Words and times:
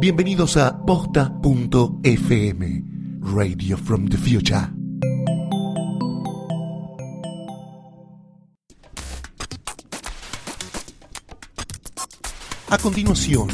Bienvenidos 0.00 0.56
a 0.56 0.78
posta.fm, 0.86 1.24
Radio 3.20 3.76
from 3.76 4.06
the 4.08 4.16
Future. 4.16 4.68
A 12.70 12.78
continuación, 12.78 13.48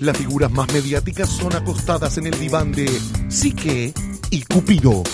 las 0.00 0.16
figuras 0.16 0.50
más 0.50 0.72
mediáticas 0.72 1.28
son 1.28 1.54
acostadas 1.54 2.18
en 2.18 2.26
el 2.26 2.40
diván 2.40 2.72
de 2.72 2.88
Psique 3.28 3.94
y 4.30 4.42
Cupido. 4.42 5.04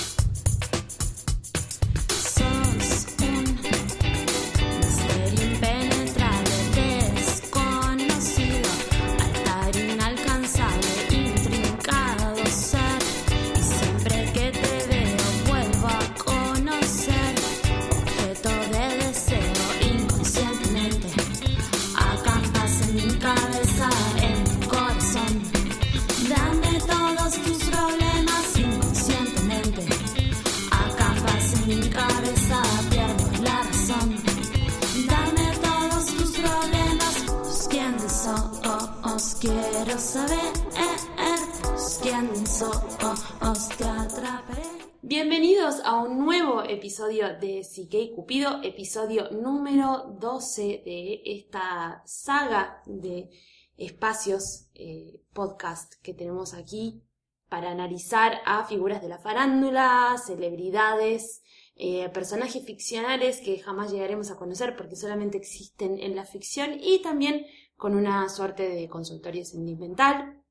Bienvenidos 45.01 45.81
a 45.85 46.03
un 46.03 46.19
nuevo 46.19 46.65
episodio 46.65 47.39
de 47.39 47.63
Psique 47.63 48.11
Cupido, 48.13 48.65
episodio 48.65 49.31
número 49.31 50.17
12 50.19 50.83
de 50.85 51.23
esta 51.25 52.03
saga 52.05 52.83
de 52.87 53.31
espacios 53.77 54.67
eh, 54.75 55.21
podcast 55.33 55.95
que 56.03 56.15
tenemos 56.15 56.53
aquí 56.53 57.05
para 57.49 57.71
analizar 57.71 58.41
a 58.45 58.65
figuras 58.65 59.01
de 59.01 59.09
la 59.09 59.19
farándula, 59.19 60.17
celebridades, 60.27 61.43
eh, 61.77 62.09
personajes 62.09 62.65
ficcionales 62.65 63.41
que 63.41 63.61
jamás 63.61 63.93
llegaremos 63.93 64.33
a 64.33 64.37
conocer 64.37 64.75
porque 64.75 64.97
solamente 64.97 65.39
existen 65.39 66.01
en 66.01 66.17
la 66.17 66.25
ficción 66.25 66.77
y 66.81 67.03
también 67.03 67.47
con 67.77 67.95
una 67.95 68.29
suerte 68.29 68.69
de 68.69 68.89
consultorio 68.89 69.45
sentimental. 69.45 70.43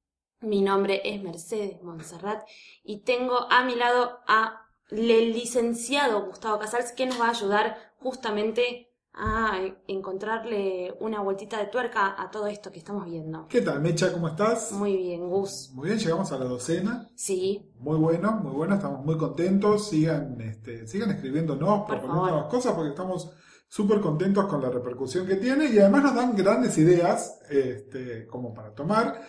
Mi 0.42 0.62
nombre 0.62 1.02
es 1.06 1.22
Mercedes 1.24 1.82
Montserrat 1.82 2.44
y 2.84 3.02
tengo 3.02 3.52
a 3.52 3.64
mi 3.64 3.76
lado 3.76 4.20
a 4.28 4.62
el 4.90 5.34
licenciado 5.34 6.26
Gustavo 6.28 6.60
Casals 6.60 6.92
que 6.92 7.08
nos 7.08 7.20
va 7.20 7.28
a 7.28 7.32
ayudar 7.32 7.94
justamente 7.98 8.92
a 9.18 9.60
encontrarle 9.88 10.94
una 11.00 11.22
vueltita 11.22 11.58
de 11.58 11.68
tuerca 11.68 12.22
a 12.22 12.30
todo 12.30 12.48
esto 12.48 12.70
que 12.70 12.80
estamos 12.80 13.06
viendo. 13.06 13.48
¿Qué 13.48 13.62
tal, 13.62 13.80
Mecha? 13.80 14.12
¿Cómo 14.12 14.28
estás? 14.28 14.74
Muy 14.74 14.98
bien, 14.98 15.30
Gus. 15.30 15.72
Muy 15.74 15.88
bien, 15.88 16.00
llegamos 16.00 16.32
a 16.34 16.38
la 16.38 16.46
docena. 16.46 17.10
Sí, 17.16 17.72
Muy 17.80 17.98
bueno, 17.98 18.34
muy 18.34 18.52
bueno, 18.52 18.76
estamos 18.76 19.06
muy 19.06 19.18
contentos. 19.18 19.88
Sigan, 19.88 20.40
este, 20.42 20.86
sigan 20.86 21.12
escribiéndonos, 21.12 21.88
Por 21.88 22.02
proponiendo 22.02 22.48
cosas 22.50 22.74
porque 22.74 22.90
estamos 22.90 23.32
súper 23.76 24.00
contentos 24.00 24.46
con 24.46 24.62
la 24.62 24.70
repercusión 24.70 25.28
que 25.28 25.36
tiene 25.36 25.66
y 25.66 25.78
además 25.80 26.04
nos 26.04 26.16
dan 26.16 26.36
grandes 26.36 26.78
ideas 26.78 27.40
este, 27.50 28.26
como 28.28 28.54
para 28.54 28.70
tomar. 28.74 29.22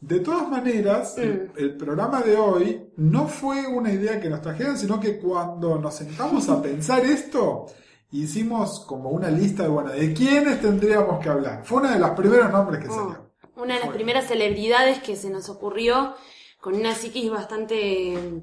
De 0.00 0.20
todas 0.20 0.48
maneras, 0.48 1.18
el, 1.18 1.32
Mm. 1.32 1.52
el 1.58 1.76
programa 1.76 2.22
de 2.22 2.34
hoy 2.36 2.92
no 2.96 3.28
fue 3.28 3.66
una 3.66 3.92
idea 3.92 4.18
que 4.18 4.30
nos 4.30 4.40
trajeron, 4.40 4.78
sino 4.78 4.98
que 4.98 5.18
cuando 5.18 5.78
nos 5.78 5.94
sentamos 5.96 6.48
a 6.48 6.62
pensar 6.68 7.04
esto, 7.04 7.66
hicimos 8.10 8.86
como 8.86 9.10
una 9.10 9.28
lista 9.30 9.64
de, 9.64 9.68
bueno, 9.68 9.90
de 9.90 10.14
quiénes 10.14 10.62
tendríamos 10.62 11.20
que 11.22 11.28
hablar. 11.28 11.62
Fue 11.64 11.78
uno 11.80 11.90
de 11.90 11.98
los 11.98 12.10
primeros 12.12 12.50
nombres 12.50 12.82
que 12.82 12.88
Oh. 12.88 12.94
salió. 12.94 13.30
una 13.56 13.74
de 13.74 13.80
las 13.80 13.90
primeras 13.90 14.26
celebridades 14.26 15.00
que 15.02 15.14
se 15.16 15.28
nos 15.28 15.50
ocurrió 15.50 16.14
con 16.62 16.74
una 16.74 16.94
psiquis 16.94 17.30
bastante 17.30 18.42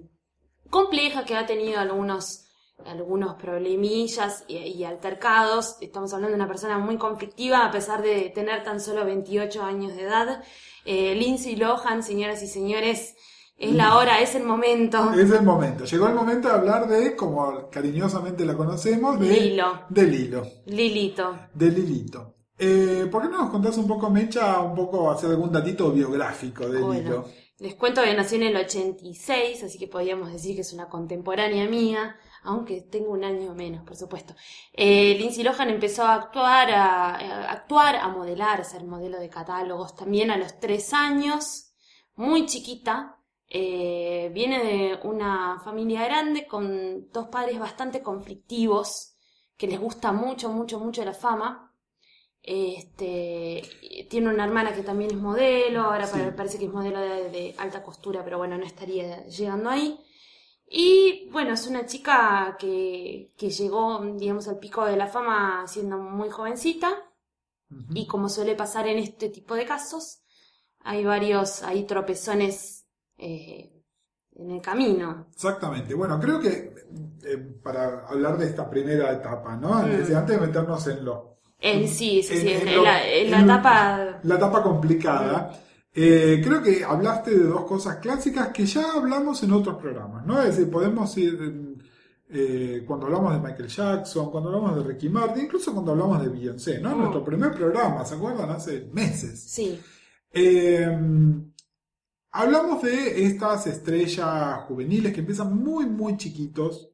compleja 0.70 1.26
que 1.26 1.36
ha 1.36 1.48
tenido 1.48 1.80
algunos 1.80 2.44
algunos 2.86 3.36
problemillas 3.36 4.44
y, 4.48 4.58
y 4.58 4.84
altercados. 4.84 5.78
Estamos 5.82 6.14
hablando 6.14 6.36
de 6.38 6.42
una 6.42 6.48
persona 6.48 6.78
muy 6.78 6.98
conflictiva 6.98 7.66
a 7.66 7.72
pesar 7.72 8.02
de 8.02 8.30
tener 8.30 8.64
tan 8.64 8.80
solo 8.80 9.06
28 9.06 9.64
años 9.64 9.96
de 9.96 10.04
edad. 10.04 10.44
Eh, 10.86 11.16
Lindsay 11.16 11.56
Lohan, 11.56 12.04
señoras 12.04 12.42
y 12.44 12.48
señores, 12.48 13.16
es 13.58 13.74
la 13.74 13.98
hora, 13.98 14.22
es 14.22 14.36
el 14.36 14.44
momento. 14.44 15.12
Es 15.14 15.32
el 15.32 15.42
momento. 15.42 15.84
Llegó 15.86 16.08
el 16.08 16.14
momento 16.14 16.48
de 16.48 16.54
hablar 16.54 16.88
de, 16.88 17.16
como 17.16 17.70
cariñosamente 17.70 18.46
la 18.46 18.56
conocemos, 18.56 19.20
de 19.20 19.28
Lilo. 19.28 19.82
De 19.90 20.04
Lilo. 20.04 20.44
Lilito. 20.68 21.36
De 21.54 21.72
Lilito. 21.72 22.36
Eh, 22.60 23.08
¿Por 23.12 23.24
qué 23.24 23.30
no 23.30 23.40
nos 23.40 23.50
contás 23.50 23.78
un 23.78 23.88
poco, 23.88 24.10
Mecha, 24.10 24.60
un 24.62 24.76
poco 24.76 25.10
hacer 25.12 25.32
algún 25.32 25.52
datito 25.52 25.92
biográfico 25.92 26.70
de 26.70 26.80
Bueno, 26.82 27.02
Lilo? 27.02 27.26
les 27.60 27.74
cuento 27.76 28.04
que 28.04 28.14
nació 28.14 28.38
en 28.38 28.44
el 28.44 28.58
86, 28.58 29.64
así 29.64 29.80
que 29.80 29.88
podríamos 29.88 30.32
decir 30.32 30.56
que 30.56 30.62
es 30.62 30.74
una 30.74 30.88
contemporánea 30.88 31.68
mía, 31.68 32.16
aunque 32.44 32.82
tengo 32.82 33.12
un 33.12 33.24
año 33.24 33.54
menos, 33.54 33.84
por 33.84 33.96
supuesto. 33.96 34.36
Eh, 34.74 35.16
Lindsay 35.18 35.44
Lohan 35.44 35.70
empezó 35.70 36.04
a 36.04 36.16
actuar, 36.16 36.72
a, 36.72 37.16
a 37.16 37.52
actuar, 37.52 37.96
a 37.98 38.08
modelar, 38.10 38.62
a 38.62 38.64
ser 38.64 38.84
modelo 38.86 39.20
de 39.20 39.30
catálogos 39.30 39.96
también 39.96 40.32
a 40.32 40.38
los 40.38 40.60
tres 40.60 40.94
años, 40.94 41.72
muy 42.16 42.46
chiquita. 42.46 43.14
Eh, 43.50 44.30
viene 44.34 44.64
de 44.64 45.00
una 45.04 45.60
familia 45.64 46.04
grande 46.06 46.46
con 46.48 47.10
dos 47.12 47.28
padres 47.30 47.60
bastante 47.60 48.02
conflictivos, 48.02 49.14
que 49.58 49.68
les 49.68 49.80
gusta 49.80 50.12
mucho, 50.12 50.50
mucho, 50.50 50.80
mucho 50.80 51.04
la 51.06 51.14
fama. 51.14 51.74
Este, 52.42 53.62
tiene 54.10 54.30
una 54.30 54.46
hermana 54.46 54.74
que 54.74 54.82
también 54.84 55.12
es 55.12 55.18
modelo, 55.18 55.82
ahora 55.82 56.08
Sí. 56.08 56.20
parece 56.36 56.58
que 56.58 56.66
es 56.66 56.72
modelo 56.72 57.00
de, 57.02 57.30
de 57.30 57.56
alta 57.58 57.84
costura, 57.84 58.24
pero 58.24 58.38
bueno, 58.38 58.58
no 58.58 58.66
estaría 58.66 59.26
llegando 59.28 59.70
ahí. 59.70 60.00
Y 60.70 61.30
bueno, 61.32 61.54
es 61.54 61.68
una 61.68 61.86
chica 61.86 62.56
que, 62.60 63.32
que 63.38 63.50
llegó, 63.50 64.00
digamos, 64.16 64.48
al 64.48 64.60
pico 64.60 64.86
de 64.86 64.98
la 64.98 65.08
fama 65.08 65.66
siendo 65.68 65.98
muy 65.98 66.30
jovencita. 66.30 67.04
Y 67.94 68.08
como 68.08 68.30
suele 68.30 68.56
pasar 68.56 68.88
en 68.88 68.98
este 68.98 69.30
tipo 69.30 69.54
de 69.56 69.66
casos, 69.66 70.22
hay 70.82 71.04
varios, 71.04 71.64
hay 71.64 71.84
tropezones 71.86 72.86
eh, 73.18 73.84
en 74.36 74.52
el 74.52 74.62
camino. 74.62 75.28
Exactamente. 75.34 75.94
Bueno, 75.94 76.20
creo 76.20 76.40
que 76.40 76.74
eh, 77.26 77.38
para 77.62 78.08
hablar 78.08 78.38
de 78.38 78.46
esta 78.46 78.70
primera 78.70 79.12
etapa, 79.12 79.58
¿no? 79.58 79.70
Mm. 79.70 79.74
Antes 79.82 80.10
de 80.28 80.38
meternos 80.38 80.88
en 80.88 81.04
lo 81.04 81.38
En 81.60 81.88
sí, 81.90 82.24
sí, 82.24 82.38
sí, 82.38 82.50
En- 82.52 82.62
en, 82.62 82.68
en 82.70 82.76
lo- 82.78 82.84
la, 82.84 83.04
etapa... 83.42 84.20
la 84.24 84.36
etapa 84.36 84.64
complicada. 84.64 85.52
Eh, 85.94 86.42
creo 86.44 86.62
que 86.62 86.84
hablaste 86.84 87.32
de 87.32 87.44
dos 87.46 87.66
cosas 87.66 87.98
clásicas 87.98 88.50
que 88.50 88.66
ya 88.66 88.94
hablamos 88.94 89.42
en 89.44 89.52
otros 89.52 89.78
programas, 89.78 90.26
¿no? 90.26 90.40
Es 90.42 90.56
decir, 90.58 90.72
podemos 90.72 91.18
ir 91.18 91.76
eh, 92.30 92.84
cuando 92.86 93.06
hablamos 93.08 93.34
de 93.34 93.40
Michael 93.40 93.70
Jackson, 93.70 94.30
cuando 94.30 94.50
hablamos 94.50 94.76
de 94.76 94.84
Ricky 94.84 95.10
Martin, 95.10 95.46
incluso 95.46 95.74
cuando 95.74 95.92
hablamos 95.92 96.22
de 96.22 96.30
Beyoncé, 96.30 96.80
¿no? 96.80 96.96
Mm. 96.96 97.00
Nuestro 97.00 97.24
primer 97.24 97.54
programa, 97.54 98.06
¿se 98.06 98.16
acuerdan? 98.16 98.50
Hace 98.52 98.90
meses. 98.92 99.40
Sí, 99.40 99.80
Eh, 100.34 100.86
hablamos 102.32 102.84
de 102.84 103.26
estas 103.26 103.68
estrellas 103.68 104.62
juveniles 104.68 105.14
que 105.14 105.22
empiezan 105.22 105.56
muy, 105.58 105.86
muy 105.88 106.18
chiquitos, 106.18 106.92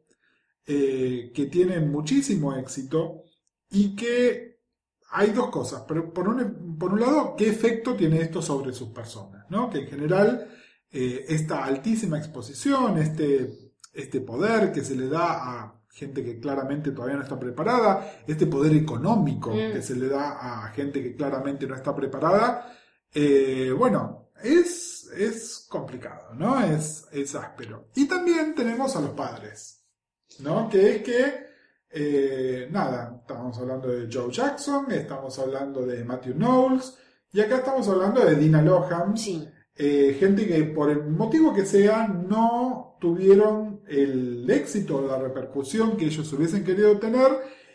eh, 0.65 1.31
que 1.33 1.47
tienen 1.47 1.91
muchísimo 1.91 2.55
éxito 2.55 3.23
y 3.69 3.95
que 3.95 4.52
hay 5.13 5.31
dos 5.31 5.49
cosas. 5.49 5.83
Pero 5.87 6.13
por 6.13 6.27
un, 6.27 6.77
por 6.77 6.93
un 6.93 6.99
lado, 6.99 7.35
¿qué 7.37 7.49
efecto 7.49 7.95
tiene 7.95 8.21
esto 8.21 8.41
sobre 8.41 8.73
sus 8.73 8.89
personas? 8.89 9.45
¿no? 9.49 9.69
Que 9.69 9.79
en 9.79 9.87
general 9.87 10.49
eh, 10.91 11.25
esta 11.29 11.63
altísima 11.63 12.17
exposición, 12.17 12.97
este, 12.97 13.71
este 13.93 14.21
poder 14.21 14.71
que 14.71 14.83
se 14.83 14.95
le 14.95 15.07
da 15.07 15.25
a 15.61 15.79
gente 15.89 16.23
que 16.23 16.39
claramente 16.39 16.91
todavía 16.91 17.17
no 17.17 17.23
está 17.23 17.39
preparada, 17.39 18.23
este 18.27 18.47
poder 18.47 18.75
económico 18.75 19.51
Mm. 19.51 19.73
que 19.73 19.81
se 19.83 19.95
le 19.95 20.07
da 20.09 20.63
a 20.65 20.69
gente 20.69 21.03
que 21.03 21.15
claramente 21.15 21.67
no 21.67 21.75
está 21.75 21.95
preparada, 21.95 22.75
eh, 23.13 23.71
bueno, 23.77 24.31
es, 24.43 25.07
es 25.15 25.67
complicado, 25.69 26.33
¿no? 26.33 26.59
Es, 26.59 27.05
es 27.11 27.35
áspero. 27.35 27.89
Y 27.95 28.07
también 28.07 28.55
tenemos 28.55 28.95
a 28.95 29.01
los 29.01 29.11
padres, 29.11 29.85
¿no? 30.39 30.67
Que 30.67 30.95
es 30.95 31.03
que, 31.03 31.45
eh, 31.93 32.67
nada, 32.71 33.19
estamos 33.21 33.57
hablando 33.59 33.87
de 33.87 34.09
Joe 34.11 34.31
Jackson, 34.31 34.91
estamos 34.91 35.37
hablando 35.37 35.85
de 35.85 36.03
Matthew 36.03 36.33
Knowles, 36.33 36.97
y 37.31 37.39
acá 37.39 37.57
estamos 37.57 37.87
hablando 37.87 38.25
de 38.25 38.35
Dina 38.35 38.61
Lohan, 38.61 39.15
sí. 39.15 39.47
eh, 39.75 40.15
gente 40.19 40.47
que 40.47 40.63
por 40.63 40.89
el 40.89 41.05
motivo 41.05 41.53
que 41.53 41.65
sea 41.65 42.07
no 42.07 42.97
tuvieron 42.99 43.81
el 43.87 44.49
éxito 44.49 44.97
o 44.97 45.07
la 45.07 45.19
repercusión 45.19 45.95
que 45.95 46.05
ellos 46.05 46.31
hubiesen 46.33 46.63
querido 46.63 46.97
tener 46.97 47.31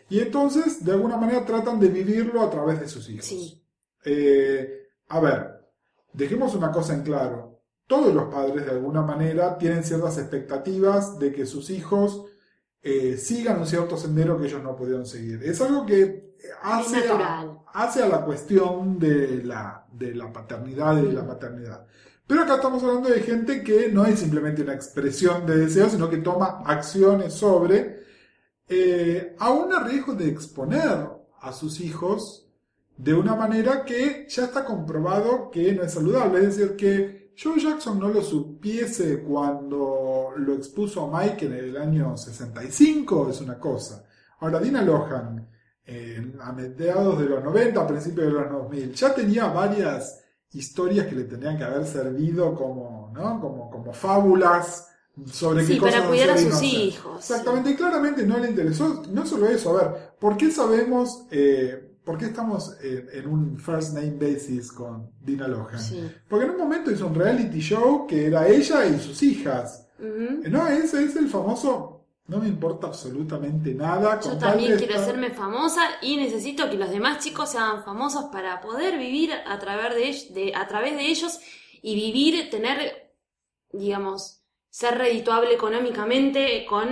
y 0.09 0.19
entonces 0.19 0.83
de 0.83 0.93
alguna 0.93 1.17
manera 1.17 1.45
tratan 1.45 1.79
de 1.79 1.87
vivirlo 1.87 2.41
a 2.41 2.49
través 2.49 2.79
de 2.79 2.87
sus 2.87 3.09
hijos. 3.09 3.25
Sí. 3.25 3.63
Eh, 4.03 4.87
a 5.07 5.19
ver, 5.19 5.51
dejemos 6.13 6.55
una 6.55 6.71
cosa 6.71 6.93
en 6.93 7.03
claro. 7.03 7.61
Todos 7.87 8.13
los 8.13 8.25
padres, 8.25 8.65
de 8.65 8.71
alguna 8.71 9.01
manera, 9.01 9.57
tienen 9.57 9.83
ciertas 9.83 10.17
expectativas 10.17 11.17
de 11.19 11.31
que 11.31 11.45
sus 11.45 11.69
hijos 11.69 12.25
eh, 12.81 13.17
sigan 13.17 13.59
un 13.59 13.65
cierto 13.65 13.97
sendero 13.97 14.39
que 14.39 14.47
ellos 14.47 14.63
no 14.63 14.75
pudieron 14.75 15.05
seguir. 15.05 15.43
Es 15.43 15.59
algo 15.61 15.85
que 15.85 16.35
hace, 16.61 16.97
a, 16.97 16.99
natural. 17.01 17.59
hace 17.73 18.03
a 18.03 18.07
la 18.07 18.23
cuestión 18.23 18.97
de 18.97 19.43
la, 19.43 19.85
de 19.91 20.15
la 20.15 20.31
paternidad 20.31 20.97
y 20.97 21.07
de 21.07 21.13
la 21.13 21.23
maternidad. 21.23 21.85
Pero 22.25 22.43
acá 22.43 22.55
estamos 22.55 22.83
hablando 22.83 23.09
de 23.09 23.21
gente 23.21 23.63
que 23.63 23.89
no 23.89 24.05
es 24.05 24.19
simplemente 24.19 24.61
una 24.61 24.75
expresión 24.75 25.45
de 25.45 25.57
deseo, 25.57 25.89
sino 25.89 26.09
que 26.09 26.17
toma 26.17 26.61
acciones 26.65 27.33
sobre, 27.33 28.03
eh, 28.67 29.35
aún 29.39 29.73
a 29.73 29.83
riesgo 29.83 30.13
de 30.13 30.29
exponer 30.29 31.09
a 31.41 31.51
sus 31.51 31.79
hijos 31.79 32.47
de 32.95 33.13
una 33.13 33.35
manera 33.35 33.83
que 33.83 34.27
ya 34.29 34.43
está 34.43 34.63
comprobado 34.63 35.49
que 35.49 35.73
no 35.73 35.83
es 35.83 35.93
saludable. 35.93 36.39
Es 36.39 36.57
decir, 36.57 36.75
que 36.75 37.28
Joe 37.41 37.57
Jackson 37.57 37.97
no 37.99 38.09
lo 38.09 38.21
supiese 38.21 39.21
cuando 39.21 40.33
lo 40.35 40.53
expuso 40.53 41.05
a 41.05 41.21
Mike 41.21 41.45
en 41.45 41.53
el 41.53 41.77
año 41.77 42.17
65 42.17 43.29
es 43.29 43.39
una 43.39 43.57
cosa. 43.57 44.03
Ahora, 44.39 44.59
Dina 44.59 44.81
Lohan, 44.81 45.47
eh, 45.85 46.33
a 46.41 46.51
mediados 46.51 47.17
de 47.17 47.25
los 47.25 47.41
90, 47.41 47.79
a 47.81 47.87
principios 47.87 48.27
de 48.27 48.33
los 48.33 48.51
2000, 48.51 48.93
ya 48.93 49.15
tenía 49.15 49.47
varias 49.47 50.21
historias 50.51 51.07
que 51.07 51.15
le 51.15 51.23
tendrían 51.23 51.57
que 51.57 51.63
haber 51.63 51.85
servido 51.85 52.53
como, 52.55 53.11
¿no? 53.13 53.39
como, 53.39 53.69
como 53.69 53.93
fábulas 53.93 54.89
sobre 55.31 55.65
Sí, 55.65 55.75
qué 55.75 55.79
para 55.79 55.91
cosas 55.93 56.07
cuidar 56.09 56.29
a 56.31 56.37
sus 56.37 56.61
hijos. 56.61 57.19
Exactamente, 57.19 57.71
y 57.71 57.75
claramente 57.75 58.25
no 58.25 58.37
le 58.37 58.49
interesó, 58.49 59.03
no 59.09 59.25
solo 59.25 59.47
eso, 59.47 59.77
a 59.77 59.83
ver, 59.83 60.11
¿por 60.19 60.35
qué 60.35 60.51
sabemos, 60.51 61.25
eh, 61.31 61.88
por 62.09 62.17
qué 62.17 62.25
estamos 62.25 62.75
en, 62.81 63.07
en 63.13 63.27
un 63.27 63.59
first 63.59 63.93
name 63.93 64.17
basis 64.19 64.71
con 64.71 65.11
Dina 65.21 65.47
Lohan? 65.47 65.79
Sí. 65.79 66.09
Porque 66.27 66.45
en 66.45 66.51
un 66.53 66.57
momento 66.57 66.89
hizo 66.89 67.05
un 67.05 67.13
reality 67.13 67.59
show 67.59 68.07
que 68.07 68.25
era 68.25 68.47
ella 68.47 68.83
y 68.87 68.99
sus 68.99 69.21
hijas. 69.21 69.87
No, 69.99 70.67
ese 70.67 71.03
es 71.03 71.15
el 71.15 71.27
famoso, 71.29 72.07
no 72.25 72.39
me 72.39 72.47
importa 72.47 72.87
absolutamente 72.87 73.75
nada. 73.75 74.19
Yo 74.21 74.35
también 74.39 74.75
quiero 74.77 74.93
estar- 74.95 75.03
hacerme 75.03 75.29
famosa 75.29 75.81
y 76.01 76.17
necesito 76.17 76.67
que 76.67 76.77
los 76.77 76.89
demás 76.89 77.23
chicos 77.23 77.51
sean 77.51 77.83
famosos 77.83 78.25
para 78.31 78.59
poder 78.59 78.97
vivir 78.97 79.29
a 79.45 79.59
través 79.59 80.33
de, 80.33 80.55
a 80.55 80.67
través 80.67 80.93
de 80.95 81.05
ellos 81.05 81.39
y 81.83 81.93
vivir, 81.93 82.49
tener, 82.49 83.13
digamos, 83.71 84.41
ser 84.71 84.97
redituable 84.97 85.53
económicamente 85.53 86.65
con 86.67 86.89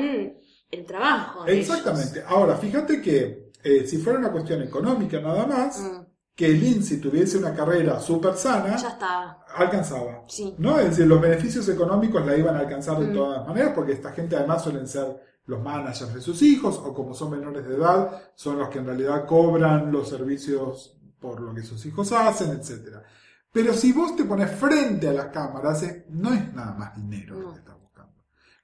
el 0.69 0.85
trabajo. 0.85 1.47
ellos. 1.47 1.69
Exactamente. 1.69 2.21
Ahora, 2.27 2.55
fíjate 2.57 3.01
que 3.01 3.46
eh, 3.63 3.85
si 3.87 3.97
fuera 3.97 4.19
una 4.19 4.31
cuestión 4.31 4.61
económica 4.61 5.19
nada 5.19 5.45
más, 5.45 5.79
Mm, 5.81 6.05
que 6.35 6.49
Lindsay 6.49 6.97
tuviese 6.97 7.37
una 7.39 7.53
carrera 7.55 7.99
súper 7.99 8.35
sana, 8.35 8.75
ya 8.77 8.89
está. 8.89 9.39
alcanzaba. 9.55 10.23
Sí. 10.27 10.53
¿no? 10.59 10.77
Es 10.79 10.91
decir, 10.91 11.07
los 11.07 11.19
beneficios 11.19 11.67
económicos 11.69 12.23
la 12.25 12.37
iban 12.37 12.55
a 12.55 12.59
alcanzar 12.59 12.99
de 12.99 13.07
Mm. 13.07 13.13
todas 13.13 13.47
maneras, 13.47 13.71
porque 13.73 13.93
esta 13.93 14.11
gente 14.11 14.35
además 14.35 14.63
suelen 14.63 14.87
ser 14.87 15.19
los 15.47 15.61
managers 15.63 16.13
de 16.13 16.21
sus 16.21 16.41
hijos, 16.43 16.77
o 16.77 16.93
como 16.93 17.13
son 17.15 17.31
menores 17.31 17.65
de 17.67 17.75
edad, 17.75 18.21
son 18.35 18.59
los 18.59 18.69
que 18.69 18.79
en 18.79 18.85
realidad 18.85 19.25
cobran 19.25 19.91
los 19.91 20.09
servicios 20.09 20.95
por 21.19 21.39
lo 21.41 21.55
que 21.55 21.63
sus 21.63 21.83
hijos 21.87 22.11
hacen, 22.11 22.51
etc. 22.51 22.97
Pero 23.51 23.73
si 23.73 23.91
vos 23.91 24.15
te 24.15 24.25
pones 24.25 24.51
frente 24.51 25.07
a 25.07 25.13
las 25.13 25.27
cámaras, 25.27 25.81
es- 25.81 26.03
no 26.09 26.31
es 26.33 26.53
nada 26.53 26.73
más 26.73 26.95
dinero 26.95 27.39
lo 27.39 27.53
que 27.53 27.59
estás 27.59 27.79
buscando. 27.81 28.13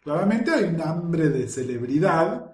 Claramente 0.01 0.51
hay 0.51 0.65
un 0.65 0.79
hambre 0.81 1.29
de 1.29 1.47
celebridad, 1.47 2.52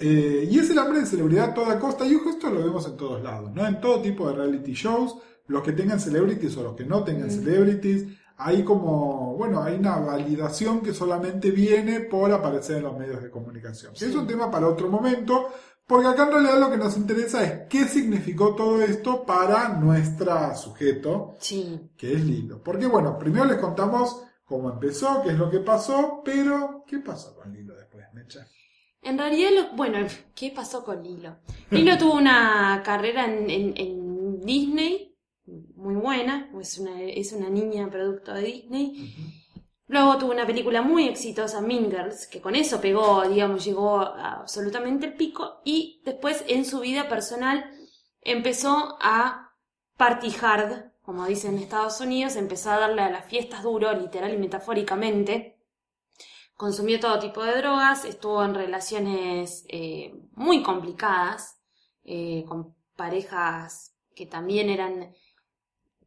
eh, 0.00 0.48
y 0.50 0.58
es 0.58 0.70
el 0.70 0.78
hambre 0.78 1.00
de 1.00 1.06
celebridad 1.06 1.50
a 1.50 1.54
toda 1.54 1.78
costa, 1.78 2.06
y 2.06 2.14
ojo, 2.14 2.30
esto 2.30 2.50
lo 2.50 2.60
vemos 2.64 2.86
en 2.86 2.96
todos 2.96 3.22
lados, 3.22 3.52
¿no? 3.52 3.66
En 3.66 3.80
todo 3.80 4.00
tipo 4.00 4.28
de 4.28 4.34
reality 4.34 4.72
shows, 4.72 5.16
los 5.46 5.62
que 5.62 5.72
tengan 5.72 6.00
celebrities 6.00 6.56
o 6.56 6.62
los 6.62 6.74
que 6.74 6.84
no 6.84 7.04
tengan 7.04 7.30
celebrities, 7.30 8.06
hay 8.36 8.64
como, 8.64 9.34
bueno, 9.36 9.62
hay 9.62 9.76
una 9.76 9.96
validación 9.98 10.80
que 10.80 10.94
solamente 10.94 11.50
viene 11.50 12.00
por 12.00 12.32
aparecer 12.32 12.78
en 12.78 12.84
los 12.84 12.96
medios 12.98 13.22
de 13.22 13.30
comunicación. 13.30 13.94
Sí. 13.94 14.06
Es 14.06 14.14
un 14.14 14.26
tema 14.26 14.50
para 14.50 14.66
otro 14.66 14.88
momento, 14.88 15.48
porque 15.86 16.06
acá 16.08 16.22
en 16.24 16.32
realidad 16.32 16.58
lo 16.60 16.70
que 16.70 16.78
nos 16.78 16.96
interesa 16.96 17.44
es 17.44 17.68
qué 17.68 17.84
significó 17.86 18.54
todo 18.54 18.80
esto 18.80 19.26
para 19.26 19.70
nuestra 19.76 20.54
sujeto, 20.54 21.34
Sí. 21.40 21.90
que 21.98 22.14
es 22.14 22.24
Lilo. 22.24 22.62
Porque 22.62 22.86
bueno, 22.86 23.18
primero 23.18 23.44
les 23.44 23.58
contamos 23.58 24.22
cómo 24.46 24.70
empezó, 24.70 25.20
qué 25.22 25.30
es 25.32 25.38
lo 25.38 25.50
que 25.50 25.60
pasó, 25.60 26.22
pero 26.24 26.84
¿qué 26.86 27.00
pasó 27.00 27.34
con 27.36 27.52
Lilo 27.52 27.74
después, 27.74 28.06
Mecha? 28.14 28.46
En 29.02 29.18
realidad, 29.18 29.50
lo- 29.52 29.76
bueno, 29.76 30.06
¿qué 30.34 30.50
pasó 30.50 30.84
con 30.84 31.02
Lilo? 31.02 31.38
Lilo 31.70 31.96
tuvo 31.98 32.14
una 32.14 32.82
carrera 32.84 33.24
en, 33.24 33.48
en- 33.50 33.74
en 33.76 34.40
Disney 34.40 35.16
muy 35.74 35.94
buena, 35.96 36.50
es 36.60 36.78
una, 36.78 37.00
es 37.02 37.32
una 37.32 37.48
niña 37.50 37.90
producto 37.90 38.32
de 38.34 38.42
Disney. 38.42 39.14
Luego 39.86 40.18
tuvo 40.18 40.30
una 40.32 40.46
película 40.46 40.82
muy 40.82 41.08
exitosa, 41.08 41.60
Mean 41.60 41.90
Girls, 41.90 42.26
que 42.28 42.40
con 42.40 42.54
eso 42.54 42.80
pegó, 42.80 43.26
digamos, 43.28 43.64
llegó 43.64 43.98
a 44.00 44.34
absolutamente 44.40 45.06
el 45.06 45.14
pico. 45.14 45.60
Y 45.64 46.00
después 46.04 46.44
en 46.46 46.64
su 46.64 46.80
vida 46.80 47.08
personal 47.08 47.68
empezó 48.20 48.96
a 49.00 49.50
party 49.96 50.32
hard, 50.40 50.92
como 51.02 51.26
dicen 51.26 51.56
en 51.56 51.62
Estados 51.64 52.00
Unidos, 52.00 52.36
empezó 52.36 52.70
a 52.70 52.78
darle 52.78 53.02
a 53.02 53.10
las 53.10 53.24
fiestas 53.26 53.64
duro, 53.64 53.92
literal 53.92 54.32
y 54.32 54.38
metafóricamente. 54.38 55.59
Consumió 56.60 57.00
todo 57.00 57.18
tipo 57.18 57.42
de 57.42 57.56
drogas, 57.56 58.04
estuvo 58.04 58.44
en 58.44 58.54
relaciones 58.54 59.64
eh, 59.70 60.12
muy 60.32 60.62
complicadas, 60.62 61.58
eh, 62.04 62.44
con 62.46 62.76
parejas 62.96 63.96
que 64.14 64.26
también 64.26 64.68
eran 64.68 65.14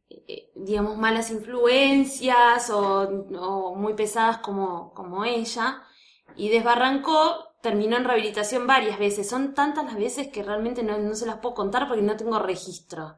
eh, 0.08 0.52
digamos, 0.54 0.96
malas 0.96 1.32
influencias 1.32 2.70
o, 2.70 3.00
o 3.36 3.74
muy 3.74 3.94
pesadas 3.94 4.38
como, 4.38 4.94
como 4.94 5.24
ella, 5.24 5.82
y 6.36 6.50
desbarrancó, 6.50 7.48
terminó 7.60 7.96
en 7.96 8.04
rehabilitación 8.04 8.68
varias 8.68 9.00
veces. 9.00 9.28
Son 9.28 9.54
tantas 9.54 9.86
las 9.86 9.96
veces 9.96 10.28
que 10.28 10.44
realmente 10.44 10.84
no, 10.84 10.96
no 10.98 11.16
se 11.16 11.26
las 11.26 11.38
puedo 11.38 11.56
contar 11.56 11.88
porque 11.88 12.02
no 12.02 12.16
tengo 12.16 12.38
registro, 12.38 13.16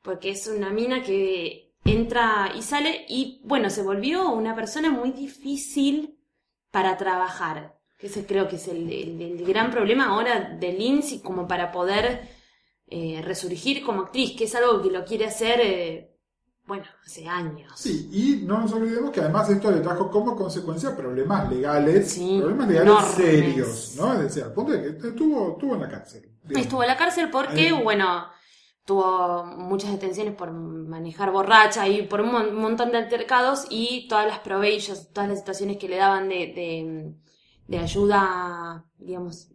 porque 0.00 0.30
es 0.30 0.46
una 0.46 0.70
mina 0.70 1.02
que 1.02 1.74
entra 1.84 2.52
y 2.56 2.62
sale 2.62 3.04
y 3.06 3.42
bueno, 3.44 3.68
se 3.68 3.82
volvió 3.82 4.30
una 4.30 4.54
persona 4.54 4.88
muy 4.88 5.12
difícil 5.12 6.16
para 6.70 6.96
trabajar. 6.96 7.78
Que 7.98 8.06
ese 8.06 8.24
creo 8.26 8.48
que 8.48 8.56
es 8.56 8.66
el, 8.68 8.90
el- 8.90 9.20
el 9.20 9.44
gran 9.46 9.70
problema 9.70 10.06
ahora 10.06 10.56
de 10.58 10.72
Lindsay 10.72 11.20
como 11.20 11.46
para 11.46 11.70
poder 11.70 12.28
eh, 12.86 13.20
resurgir 13.24 13.84
como 13.84 14.02
actriz, 14.02 14.36
que 14.36 14.44
es 14.44 14.54
algo 14.54 14.82
que 14.82 14.90
lo 14.90 15.04
quiere 15.04 15.26
hacer, 15.26 15.60
eh, 15.60 16.16
bueno, 16.66 16.84
hace 17.04 17.28
años. 17.28 17.72
Sí, 17.76 18.08
y 18.12 18.46
no 18.46 18.58
nos 18.60 18.72
olvidemos 18.72 19.10
que 19.10 19.20
además 19.20 19.48
esto 19.50 19.70
le 19.70 19.80
trajo 19.80 20.10
como 20.10 20.34
consecuencia 20.36 20.96
problemas 20.96 21.50
legales, 21.50 22.10
Sí, 22.12 22.38
problemas 22.40 22.68
legales 22.68 22.90
enormes. 22.92 23.14
serios, 23.16 23.94
¿no? 23.96 24.12
Es 24.14 24.20
decir, 24.20 24.44
al 24.44 24.52
punto 24.54 24.72
de 24.72 24.82
que 24.98 25.08
estuvo, 25.08 25.52
estuvo 25.52 25.74
en 25.74 25.80
la 25.82 25.88
cárcel. 25.88 26.22
digamos. 26.42 26.62
Estuvo 26.66 26.82
en 26.82 26.88
la 26.88 26.96
cárcel 26.96 27.28
porque, 27.30 27.68
Ahí. 27.68 27.82
bueno, 27.82 28.26
tuvo 28.90 29.44
muchas 29.44 29.92
detenciones 29.92 30.34
por 30.34 30.50
manejar 30.50 31.30
borracha 31.30 31.86
y 31.86 32.02
por 32.02 32.22
un 32.22 32.32
mon- 32.32 32.54
montón 32.56 32.90
de 32.90 32.98
altercados 32.98 33.66
y 33.70 34.08
todas 34.08 34.26
las 34.26 34.40
probations, 34.40 35.12
todas 35.12 35.28
las 35.28 35.38
situaciones 35.38 35.76
que 35.76 35.88
le 35.88 35.96
daban 35.96 36.28
de, 36.28 36.34
de, 36.58 37.14
de 37.68 37.78
ayuda, 37.78 38.84
digamos. 38.98 39.46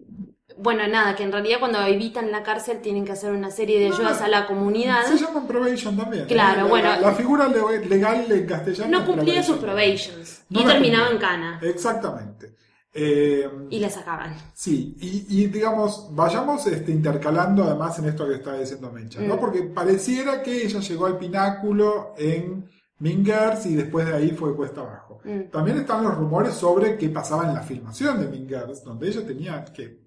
Bueno, 0.58 0.88
nada, 0.88 1.18
que 1.18 1.24
en 1.24 1.34
realidad 1.34 1.60
cuando 1.60 1.82
evitan 1.82 2.32
la 2.32 2.44
cárcel 2.44 2.80
tienen 2.80 3.04
que 3.04 3.12
hacer 3.12 3.34
una 3.34 3.52
serie 3.52 3.78
de 3.78 3.88
ayudas 3.88 4.22
no. 4.22 4.26
a 4.26 4.30
la 4.30 4.46
comunidad. 4.48 5.04
Se 5.06 5.18
llama 5.18 5.46
probation 5.46 5.98
también. 5.98 6.28
Claro, 6.28 6.62
La- 6.64 6.68
bueno. 6.70 6.90
La, 6.92 7.00
la 7.02 7.12
figura 7.14 7.50
le- 7.50 7.86
legal 7.86 8.26
en 8.32 8.46
castellano. 8.46 9.00
No 9.00 9.06
cumplía 9.06 9.44
sus 9.44 9.58
probation. 9.58 10.16
probations 10.16 10.46
No 10.50 10.62
y 10.62 10.64
terminaba 10.64 11.10
en 11.10 11.18
cana 11.18 11.60
Exactamente. 11.62 12.56
Eh, 12.98 13.50
y 13.70 13.80
la 13.80 13.90
sacaban. 13.90 14.34
Sí, 14.54 14.96
y, 15.02 15.26
y, 15.28 15.48
digamos, 15.48 16.08
vayamos 16.12 16.66
este, 16.68 16.94
intercalando 16.94 17.66
además 17.66 18.00
en 18.00 18.06
esto 18.06 18.26
que 18.26 18.36
está 18.36 18.58
diciendo 18.58 18.90
Mecha, 18.90 19.20
¿no? 19.20 19.36
Mm. 19.36 19.40
Porque 19.40 19.64
pareciera 19.64 20.42
que 20.42 20.64
ella 20.64 20.80
llegó 20.80 21.06
al 21.06 21.18
pináculo 21.18 22.14
en 22.18 22.70
Mingers 23.00 23.66
y 23.66 23.76
después 23.76 24.06
de 24.06 24.14
ahí 24.14 24.32
fue 24.32 24.56
cuesta 24.56 24.80
abajo. 24.80 25.20
Mm. 25.26 25.52
También 25.52 25.80
están 25.80 26.06
los 26.06 26.16
rumores 26.16 26.54
sobre 26.54 26.98
qué 26.98 27.10
pasaba 27.10 27.46
en 27.46 27.54
la 27.54 27.62
filmación 27.64 28.18
de 28.22 28.28
Mingers, 28.28 28.82
donde 28.86 29.10
ella 29.10 29.26
tenía, 29.28 29.66
que 29.66 30.00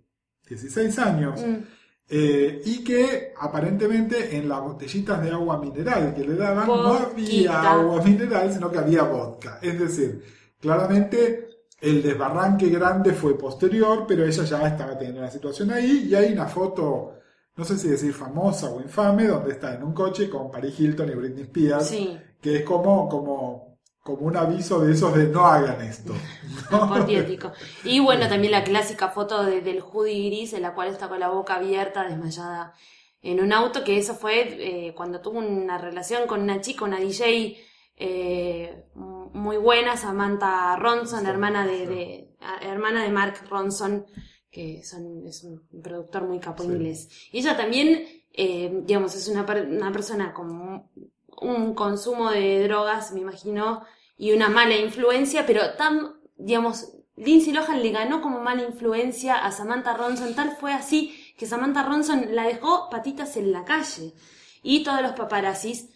16 0.49 0.99
años, 0.99 1.39
Mm. 1.43 1.57
eh, 2.09 2.63
y 2.65 2.83
que 2.83 3.35
aparentemente 3.39 4.35
en 4.35 4.49
las 4.49 4.63
botellitas 4.63 5.23
de 5.23 5.31
agua 5.31 5.59
mineral 5.61 6.15
que 6.15 6.25
le 6.25 6.37
daban 6.37 6.67
no 6.67 6.95
había 6.95 7.71
agua 7.71 8.03
mineral, 8.03 8.51
sino 8.51 8.73
que 8.73 8.79
había 8.79 9.03
vodka. 9.03 9.59
Es 9.61 9.79
decir, 9.79 10.25
claramente 10.59 11.48
el 11.81 12.03
desbarranque 12.03 12.69
grande 12.71 13.13
fue 13.13 13.37
posterior, 13.39 14.05
pero 14.07 14.25
ella 14.25 14.45
ya 14.45 14.67
estaba 14.67 14.97
teniendo 14.99 15.21
una 15.21 15.31
situación 15.31 15.71
ahí 15.71 16.09
y 16.11 16.15
hay 16.15 16.33
una 16.33 16.47
foto, 16.47 17.15
no 17.57 17.65
sé 17.65 17.79
si 17.79 17.89
decir 17.89 18.13
famosa 18.13 18.71
o 18.71 18.81
infame, 18.81 19.27
donde 19.29 19.53
está 19.53 19.75
en 19.75 19.83
un 19.85 19.93
coche 19.93 20.29
con 20.29 20.51
Paris 20.51 20.79
Hilton 20.81 21.09
y 21.11 21.15
Britney 21.15 21.43
Spears, 21.45 21.87
Sí, 21.89 22.19
que 22.41 22.57
es 22.59 22.65
como, 22.65 23.09
como, 23.09 23.79
como 24.03 24.27
un 24.27 24.37
aviso 24.37 24.81
de 24.81 24.93
esos 24.93 25.15
de 25.17 25.29
no 25.29 25.47
hagan 25.47 25.81
esto. 25.83 26.15
Y 27.85 28.01
bueno, 28.01 28.29
también 28.29 28.53
la 28.53 28.65
clásica 28.65 29.09
foto 29.11 29.45
de- 29.45 29.61
del 29.61 29.81
hoodie 29.81 30.27
gris 30.31 30.53
en 30.55 30.63
la 30.63 30.75
cual 30.75 30.89
está 30.89 31.09
con 31.09 31.21
la 31.21 31.29
boca 31.29 31.55
abierta, 31.57 32.05
desmayada 32.09 32.75
en 33.23 33.41
un 33.41 33.53
auto, 33.53 33.85
que 33.85 33.99
eso 33.99 34.15
fue 34.15 34.89
eh, 34.89 34.95
cuando 34.95 35.21
tuvo 35.21 35.39
una 35.39 35.79
relación 35.79 36.27
con 36.29 36.41
una 36.43 36.61
chica, 36.61 36.85
una 36.85 36.99
DJ 37.01 37.57
eh, 37.97 38.85
muy 39.35 39.57
buena, 39.57 39.97
Samantha 39.97 40.77
Ronson, 40.77 41.27
hermana 41.27 41.67
de, 41.67 42.31
hermana 42.63 43.03
de 43.03 43.11
Mark 43.11 43.45
Ronson, 43.49 44.07
que 44.51 44.83
son, 44.85 45.27
es 45.27 45.45
un 45.45 45.63
productor 45.83 46.27
muy 46.27 46.39
capo 46.41 46.63
Sí. 46.63 46.69
inglés. 46.71 47.09
Y 47.33 47.39
ella 47.39 47.57
también, 47.57 48.07
eh, 48.33 48.83
digamos, 48.85 49.15
es 49.15 49.29
una, 49.29 49.43
una 49.45 49.93
persona 49.93 50.33
con 50.33 50.51
un- 50.51 50.91
un 51.41 51.75
consumo 51.75 52.31
de 52.31 52.65
drogas, 52.67 53.13
me 53.13 53.21
imagino, 53.21 53.85
y 54.17 54.33
una 54.33 54.49
mala 54.49 54.77
influencia, 54.77 55.47
pero 55.47 55.75
tan, 55.77 56.15
digamos, 56.37 56.93
Lindsay 57.17 57.53
Lohan 57.53 57.83
le 57.83 57.91
ganó 57.91 58.21
como 58.21 58.41
mala 58.41 58.63
influencia 58.65 59.45
a 59.45 59.51
Samantha 59.53 59.95
Ronson, 59.97 60.35
tal 60.35 60.53
fue 60.57 60.73
así 60.73 61.15
que 61.37 61.47
Samantha 61.47 61.83
Ronson 61.85 62.35
la 62.35 62.45
dejó 62.45 62.89
patitas 62.91 63.37
en 63.37 63.53
la 63.53 63.65
calle. 63.65 64.15
Y 64.63 64.83
todos 64.83 65.03
los 65.03 65.13
paparazzis 65.13 65.91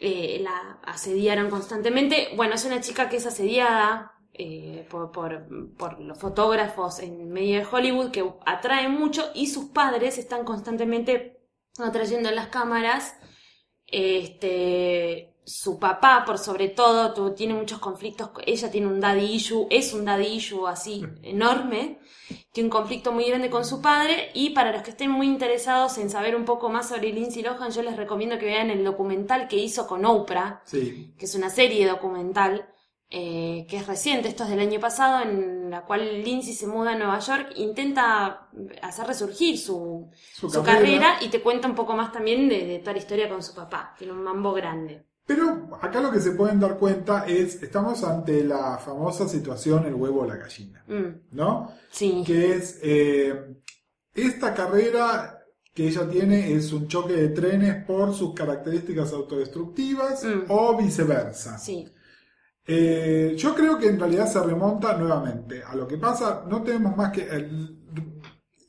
eh, 0.00 0.40
la 0.42 0.80
asediaron 0.84 1.50
constantemente. 1.50 2.30
Bueno, 2.36 2.54
es 2.54 2.64
una 2.64 2.80
chica 2.80 3.08
que 3.08 3.18
es 3.18 3.26
asediada 3.26 4.12
eh, 4.32 4.86
por, 4.90 5.12
por- 5.12 5.74
por 5.76 6.00
los 6.00 6.18
fotógrafos 6.18 7.00
en 7.00 7.30
medio 7.30 7.58
de 7.60 7.66
Hollywood, 7.70 8.10
que 8.10 8.24
atrae 8.46 8.88
mucho, 8.88 9.30
y 9.34 9.46
sus 9.48 9.66
padres 9.66 10.18
están 10.18 10.44
constantemente 10.44 11.40
atrayendo 11.78 12.30
las 12.32 12.48
cámaras. 12.48 13.16
Este, 13.86 15.34
su 15.44 15.78
papá, 15.78 16.24
por 16.26 16.38
sobre 16.38 16.68
todo, 16.68 17.34
tiene 17.34 17.54
muchos 17.54 17.78
conflictos. 17.80 18.30
Ella 18.46 18.70
tiene 18.70 18.86
un 18.88 19.00
daddy 19.00 19.24
issue, 19.34 19.66
es 19.70 19.92
un 19.94 20.04
daddy 20.04 20.26
issue 20.26 20.66
así 20.66 21.04
enorme. 21.22 21.99
Tiene 22.52 22.66
un 22.66 22.70
conflicto 22.70 23.12
muy 23.12 23.24
grande 23.24 23.50
con 23.50 23.64
su 23.64 23.80
padre. 23.80 24.30
Y 24.34 24.50
para 24.50 24.72
los 24.72 24.82
que 24.82 24.90
estén 24.90 25.10
muy 25.10 25.26
interesados 25.26 25.98
en 25.98 26.10
saber 26.10 26.34
un 26.36 26.44
poco 26.44 26.68
más 26.68 26.88
sobre 26.88 27.12
Lindsay 27.12 27.42
Lohan, 27.42 27.70
yo 27.70 27.82
les 27.82 27.96
recomiendo 27.96 28.38
que 28.38 28.46
vean 28.46 28.70
el 28.70 28.84
documental 28.84 29.48
que 29.48 29.56
hizo 29.56 29.86
con 29.86 30.04
Oprah, 30.04 30.62
Sí, 30.64 31.14
que 31.16 31.26
es 31.26 31.34
una 31.34 31.50
serie 31.50 31.86
documental 31.86 32.68
eh, 33.10 33.66
que 33.68 33.76
es 33.78 33.86
reciente, 33.86 34.28
esto 34.28 34.44
es 34.44 34.50
del 34.50 34.60
año 34.60 34.80
pasado, 34.80 35.22
en 35.22 35.70
la 35.70 35.84
cual 35.84 36.22
Lindsay 36.22 36.54
se 36.54 36.66
muda 36.66 36.92
a 36.92 36.96
Nueva 36.96 37.18
York, 37.18 37.52
intenta 37.56 38.48
hacer 38.82 39.06
resurgir 39.06 39.58
su, 39.58 40.10
su, 40.32 40.48
su 40.48 40.62
carrera. 40.62 41.08
carrera 41.08 41.18
y 41.20 41.28
te 41.28 41.42
cuenta 41.42 41.68
un 41.68 41.74
poco 41.74 41.94
más 41.96 42.12
también 42.12 42.48
de, 42.48 42.66
de 42.66 42.78
toda 42.80 42.92
la 42.92 42.98
historia 42.98 43.28
con 43.28 43.42
su 43.42 43.54
papá. 43.54 43.94
Tiene 43.98 44.12
un 44.12 44.22
mambo 44.22 44.52
grande. 44.52 45.06
Pero 45.26 45.68
acá 45.80 46.00
lo 46.00 46.10
que 46.10 46.20
se 46.20 46.32
pueden 46.32 46.58
dar 46.58 46.76
cuenta 46.78 47.24
es, 47.26 47.62
estamos 47.62 48.02
ante 48.04 48.42
la 48.42 48.78
famosa 48.78 49.28
situación 49.28 49.86
el 49.86 49.94
huevo 49.94 50.22
o 50.22 50.26
la 50.26 50.36
gallina, 50.36 50.84
Mm, 50.88 51.36
¿no? 51.36 51.72
sí. 51.90 52.24
Que 52.26 52.54
es, 52.54 52.78
eh, 52.82 53.56
esta 54.14 54.54
carrera 54.54 55.36
que 55.72 55.86
ella 55.86 56.08
tiene 56.08 56.52
es 56.52 56.72
un 56.72 56.88
choque 56.88 57.12
de 57.12 57.28
trenes 57.28 57.84
por 57.84 58.12
sus 58.12 58.34
características 58.34 59.12
autodestructivas 59.12 60.24
Mm. 60.24 60.44
o 60.48 60.76
viceversa. 60.76 61.58
Sí. 61.58 61.88
Eh, 62.66 63.34
yo 63.36 63.54
creo 63.54 63.78
que 63.78 63.88
en 63.88 63.98
realidad 63.98 64.26
se 64.26 64.40
remonta 64.42 64.96
nuevamente 64.96 65.62
a 65.62 65.74
lo 65.76 65.86
que 65.86 65.96
pasa, 65.96 66.44
no 66.48 66.62
tenemos 66.62 66.96
más 66.96 67.10
que 67.12 67.22
el- 67.22 67.78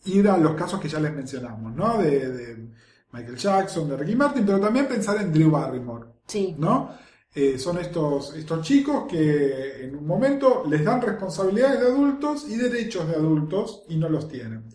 ir 0.05 0.27
a 0.29 0.37
los 0.37 0.55
casos 0.55 0.79
que 0.79 0.87
ya 0.89 0.99
les 0.99 1.13
mencionamos, 1.13 1.75
¿no? 1.75 1.97
De, 1.99 2.29
de 2.31 2.71
Michael 3.13 3.37
Jackson, 3.37 3.89
de 3.89 3.97
Ricky 3.97 4.15
Martin, 4.15 4.45
pero 4.45 4.59
también 4.59 4.87
pensar 4.87 5.17
en 5.21 5.31
Drew 5.33 5.51
Barrymore, 5.51 6.05
Sí. 6.27 6.55
¿no? 6.57 6.89
Eh, 7.33 7.57
son 7.57 7.77
estos, 7.77 8.35
estos 8.35 8.61
chicos 8.61 9.05
que 9.09 9.85
en 9.85 9.95
un 9.95 10.05
momento 10.05 10.63
les 10.67 10.83
dan 10.83 11.01
responsabilidades 11.01 11.79
de 11.79 11.87
adultos 11.87 12.45
y 12.49 12.57
derechos 12.57 13.07
de 13.07 13.15
adultos 13.15 13.83
y 13.87 13.95
no 13.95 14.09
los 14.09 14.27
tienen. 14.27 14.65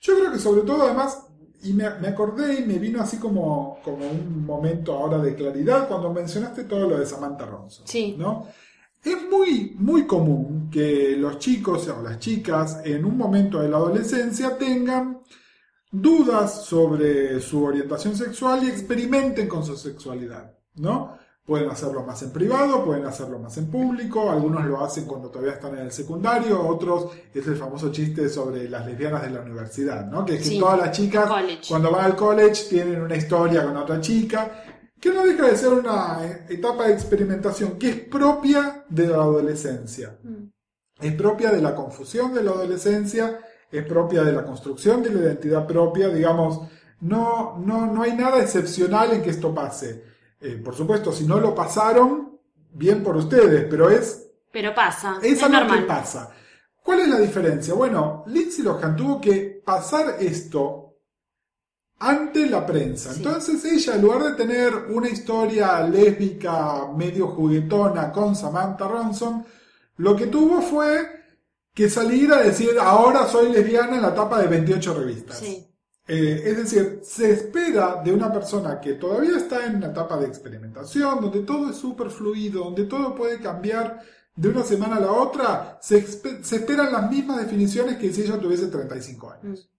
Yo 0.00 0.18
creo 0.18 0.30
que 0.32 0.38
sobre 0.38 0.62
todo 0.62 0.82
además, 0.84 1.26
y 1.62 1.72
me, 1.72 1.88
me 2.00 2.08
acordé 2.08 2.60
y 2.60 2.66
me 2.66 2.78
vino 2.78 3.00
así 3.00 3.16
como, 3.16 3.78
como 3.82 4.06
un 4.06 4.44
momento 4.44 4.92
ahora 4.92 5.16
de 5.18 5.34
claridad 5.34 5.88
cuando 5.88 6.12
mencionaste 6.12 6.64
todo 6.64 6.90
lo 6.90 6.98
de 6.98 7.06
Samantha 7.06 7.46
Ronson. 7.46 7.86
Sí. 7.86 8.14
¿no? 8.18 8.48
Es 9.02 9.16
muy, 9.30 9.74
muy 9.78 10.06
común 10.06 10.68
que 10.70 11.16
los 11.16 11.38
chicos 11.38 11.88
o 11.88 12.02
las 12.02 12.18
chicas 12.18 12.82
en 12.84 13.06
un 13.06 13.16
momento 13.16 13.60
de 13.60 13.68
la 13.70 13.78
adolescencia 13.78 14.58
tengan 14.58 15.20
dudas 15.94 16.64
sobre 16.64 17.40
su 17.40 17.64
orientación 17.64 18.16
sexual 18.16 18.64
y 18.64 18.68
experimenten 18.68 19.46
con 19.48 19.64
su 19.64 19.76
sexualidad, 19.76 20.52
¿no? 20.74 21.16
Pueden 21.46 21.70
hacerlo 21.70 22.02
más 22.02 22.22
en 22.22 22.32
privado, 22.32 22.84
pueden 22.84 23.04
hacerlo 23.04 23.38
más 23.38 23.56
en 23.58 23.70
público, 23.70 24.30
algunos 24.30 24.64
lo 24.64 24.82
hacen 24.82 25.04
cuando 25.04 25.28
todavía 25.28 25.52
están 25.52 25.74
en 25.74 25.84
el 25.84 25.92
secundario, 25.92 26.66
otros 26.66 27.12
es 27.32 27.46
el 27.46 27.56
famoso 27.56 27.92
chiste 27.92 28.28
sobre 28.28 28.68
las 28.68 28.86
lesbianas 28.86 29.22
de 29.22 29.30
la 29.30 29.42
universidad, 29.42 30.06
¿no? 30.06 30.24
Que 30.24 30.36
es 30.36 30.48
que 30.48 30.58
todas 30.58 30.78
las 30.78 30.90
chicas 30.90 31.30
cuando 31.68 31.92
van 31.92 32.06
al 32.06 32.16
college 32.16 32.64
tienen 32.70 33.00
una 33.00 33.14
historia 33.14 33.62
con 33.62 33.76
otra 33.76 34.00
chica, 34.00 34.64
que 34.98 35.10
no 35.10 35.24
deja 35.24 35.46
de 35.46 35.56
ser 35.56 35.68
una 35.68 36.18
eh, 36.24 36.46
etapa 36.48 36.86
de 36.86 36.94
experimentación 36.94 37.78
que 37.78 37.90
es 37.90 37.96
propia 38.00 38.84
de 38.88 39.06
la 39.06 39.16
adolescencia. 39.16 40.18
Mm. 40.22 40.48
Es 41.00 41.12
propia 41.14 41.50
de 41.50 41.60
la 41.60 41.74
confusión 41.74 42.32
de 42.32 42.42
la 42.42 42.52
adolescencia, 42.52 43.38
es 43.70 43.84
propia 43.84 44.22
de 44.22 44.32
la 44.32 44.44
construcción 44.44 45.02
de 45.02 45.10
la 45.10 45.20
identidad 45.20 45.66
propia, 45.66 46.08
digamos, 46.08 46.60
no, 47.00 47.58
no, 47.58 47.86
no 47.86 48.02
hay 48.02 48.12
nada 48.14 48.40
excepcional 48.40 49.12
en 49.12 49.22
que 49.22 49.30
esto 49.30 49.54
pase. 49.54 50.04
Eh, 50.40 50.60
por 50.64 50.74
supuesto, 50.74 51.12
si 51.12 51.24
no 51.26 51.40
lo 51.40 51.54
pasaron, 51.54 52.38
bien 52.72 53.02
por 53.02 53.16
ustedes, 53.16 53.66
pero 53.68 53.90
es 53.90 54.26
Pero 54.52 54.74
pasa. 54.74 55.18
es 55.22 55.42
Es, 55.42 55.50
normal. 55.50 55.80
que 55.80 55.86
pasa. 55.86 56.30
¿Cuál 56.82 57.00
es 57.00 57.08
la 57.08 57.18
diferencia? 57.18 57.74
Bueno, 57.74 58.24
Lindsay 58.26 58.62
Lohan 58.64 58.94
tuvo 58.96 59.20
que 59.20 59.62
pasar 59.64 60.16
esto 60.20 60.96
ante 61.98 62.46
la 62.46 62.66
prensa. 62.66 63.12
Sí. 63.12 63.22
Entonces 63.22 63.64
ella, 63.64 63.94
en 63.94 64.02
lugar 64.02 64.22
de 64.24 64.32
tener 64.32 64.74
una 64.90 65.08
historia 65.08 65.80
lésbica 65.86 66.88
medio 66.94 67.28
juguetona 67.28 68.12
con 68.12 68.36
Samantha 68.36 68.86
Ronson, 68.86 69.44
lo 69.96 70.14
que 70.16 70.26
tuvo 70.26 70.60
fue 70.60 71.23
que 71.74 71.90
salir 71.90 72.32
a 72.32 72.40
decir, 72.40 72.70
ahora 72.80 73.26
soy 73.26 73.52
lesbiana 73.52 73.96
en 73.96 74.02
la 74.02 74.14
tapa 74.14 74.40
de 74.40 74.46
28 74.46 74.94
revistas. 74.94 75.38
Sí. 75.38 75.66
Eh, 76.06 76.42
es 76.46 76.56
decir, 76.56 77.00
se 77.02 77.30
espera 77.30 78.02
de 78.04 78.12
una 78.12 78.32
persona 78.32 78.78
que 78.80 78.94
todavía 78.94 79.36
está 79.36 79.66
en 79.66 79.76
una 79.76 79.88
etapa 79.88 80.18
de 80.18 80.26
experimentación, 80.26 81.20
donde 81.20 81.40
todo 81.40 81.70
es 81.70 81.76
súper 81.76 82.10
fluido, 82.10 82.64
donde 82.64 82.84
todo 82.84 83.14
puede 83.14 83.40
cambiar 83.40 84.02
de 84.36 84.48
una 84.48 84.62
semana 84.62 84.96
a 84.96 85.00
la 85.00 85.12
otra, 85.12 85.78
se, 85.80 86.02
se 86.02 86.56
esperan 86.56 86.92
las 86.92 87.10
mismas 87.10 87.38
definiciones 87.38 87.96
que 87.96 88.12
si 88.12 88.22
ella 88.22 88.38
tuviese 88.38 88.66
35 88.66 89.30
años. 89.30 89.70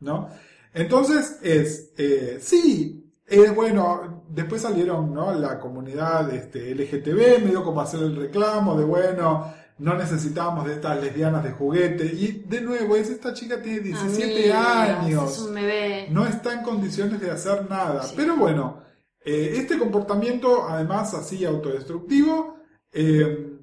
¿No? 0.00 0.28
Entonces 0.72 1.38
es, 1.42 1.92
eh, 1.96 2.38
sí, 2.40 3.12
es 3.26 3.54
bueno, 3.54 4.24
después 4.28 4.62
salieron 4.62 5.12
¿no? 5.12 5.32
la 5.32 5.60
comunidad 5.60 6.32
este, 6.34 6.74
LGTB, 6.74 7.44
medio 7.44 7.62
como 7.62 7.80
hacer 7.80 8.00
el 8.02 8.16
reclamo 8.16 8.76
de 8.78 8.84
bueno, 8.84 9.52
no 9.80 9.96
necesitábamos 9.96 10.66
de 10.66 10.74
estas 10.74 11.00
lesbianas 11.02 11.42
de 11.42 11.52
juguete. 11.52 12.04
Y 12.06 12.44
de 12.46 12.60
nuevo, 12.60 12.96
es 12.96 13.08
esta 13.10 13.32
chica 13.34 13.60
tiene 13.62 13.80
17 13.80 14.52
Amigas, 14.52 14.98
años 15.04 15.32
Es 15.32 15.38
un 15.40 15.54
bebé. 15.54 16.08
no 16.10 16.26
está 16.26 16.52
en 16.54 16.62
condiciones 16.62 17.20
de 17.20 17.30
hacer 17.30 17.68
nada. 17.68 18.02
Sí. 18.02 18.14
Pero 18.16 18.36
bueno, 18.36 18.82
eh, 19.24 19.54
este 19.56 19.78
comportamiento, 19.78 20.68
además 20.68 21.14
así 21.14 21.44
autodestructivo, 21.44 22.56
eh, 22.92 23.58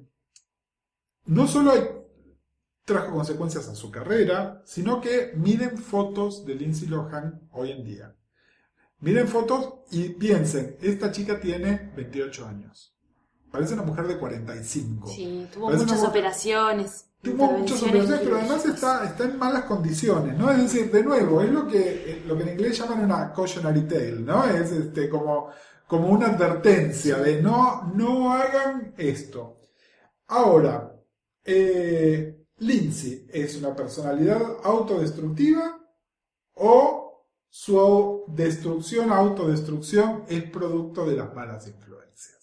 no 1.26 1.46
solo 1.46 1.72
hay- 1.72 1.88
trajo 2.84 3.12
consecuencias 3.12 3.68
a 3.68 3.74
su 3.74 3.90
carrera, 3.90 4.62
sino 4.64 5.00
que 5.00 5.32
miren 5.36 5.76
fotos 5.76 6.46
de 6.46 6.54
Lindsay 6.54 6.88
Lohan 6.88 7.48
hoy 7.52 7.70
en 7.72 7.84
día. 7.84 8.14
Miren 9.00 9.28
fotos 9.28 9.80
y 9.90 10.08
piensen, 10.10 10.76
esta 10.80 11.12
chica 11.12 11.38
tiene 11.38 11.92
28 11.94 12.46
años. 12.46 12.97
Parece 13.50 13.74
una 13.74 13.82
mujer 13.82 14.06
de 14.06 14.18
45. 14.18 15.08
Sí, 15.08 15.48
tuvo 15.52 15.66
Parece 15.66 15.84
muchas 15.84 16.04
operaciones. 16.04 17.04
Tuvo 17.22 17.50
muchas 17.50 17.82
operaciones, 17.82 18.20
pero 18.22 18.36
además 18.36 18.64
está, 18.66 19.04
está 19.04 19.24
en 19.24 19.38
malas 19.38 19.64
condiciones, 19.64 20.38
¿no? 20.38 20.50
Es 20.52 20.58
decir, 20.58 20.90
de 20.92 21.02
nuevo, 21.02 21.42
es 21.42 21.50
lo 21.50 21.66
que, 21.66 21.78
eh, 21.78 22.22
lo 22.26 22.36
que 22.36 22.44
en 22.44 22.50
inglés 22.50 22.78
llaman 22.78 23.04
una 23.04 23.32
cautionary 23.32 23.88
tale, 23.88 24.20
¿no? 24.20 24.44
Es 24.44 24.70
este, 24.70 25.08
como, 25.08 25.48
como 25.86 26.08
una 26.08 26.26
advertencia 26.26 27.16
de 27.18 27.42
no, 27.42 27.90
no 27.94 28.32
hagan 28.32 28.94
esto. 28.96 29.62
Ahora, 30.28 30.94
eh, 31.44 32.44
Lindsay 32.58 33.26
es 33.30 33.56
una 33.56 33.74
personalidad 33.74 34.40
autodestructiva 34.62 35.80
o 36.54 37.26
su 37.48 38.24
destrucción, 38.28 39.10
autodestrucción 39.10 40.24
es 40.28 40.44
producto 40.44 41.06
de 41.06 41.16
las 41.16 41.34
malas 41.34 41.66
influencias. 41.66 42.37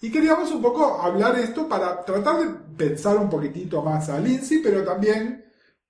Y 0.00 0.10
queríamos 0.10 0.50
un 0.50 0.62
poco 0.62 1.00
hablar 1.00 1.38
esto 1.38 1.68
para 1.68 2.04
tratar 2.04 2.40
de 2.40 2.46
pensar 2.76 3.18
un 3.18 3.28
poquitito 3.28 3.82
más 3.82 4.08
a 4.08 4.18
Lindsay, 4.18 4.58
pero 4.58 4.82
también 4.82 5.44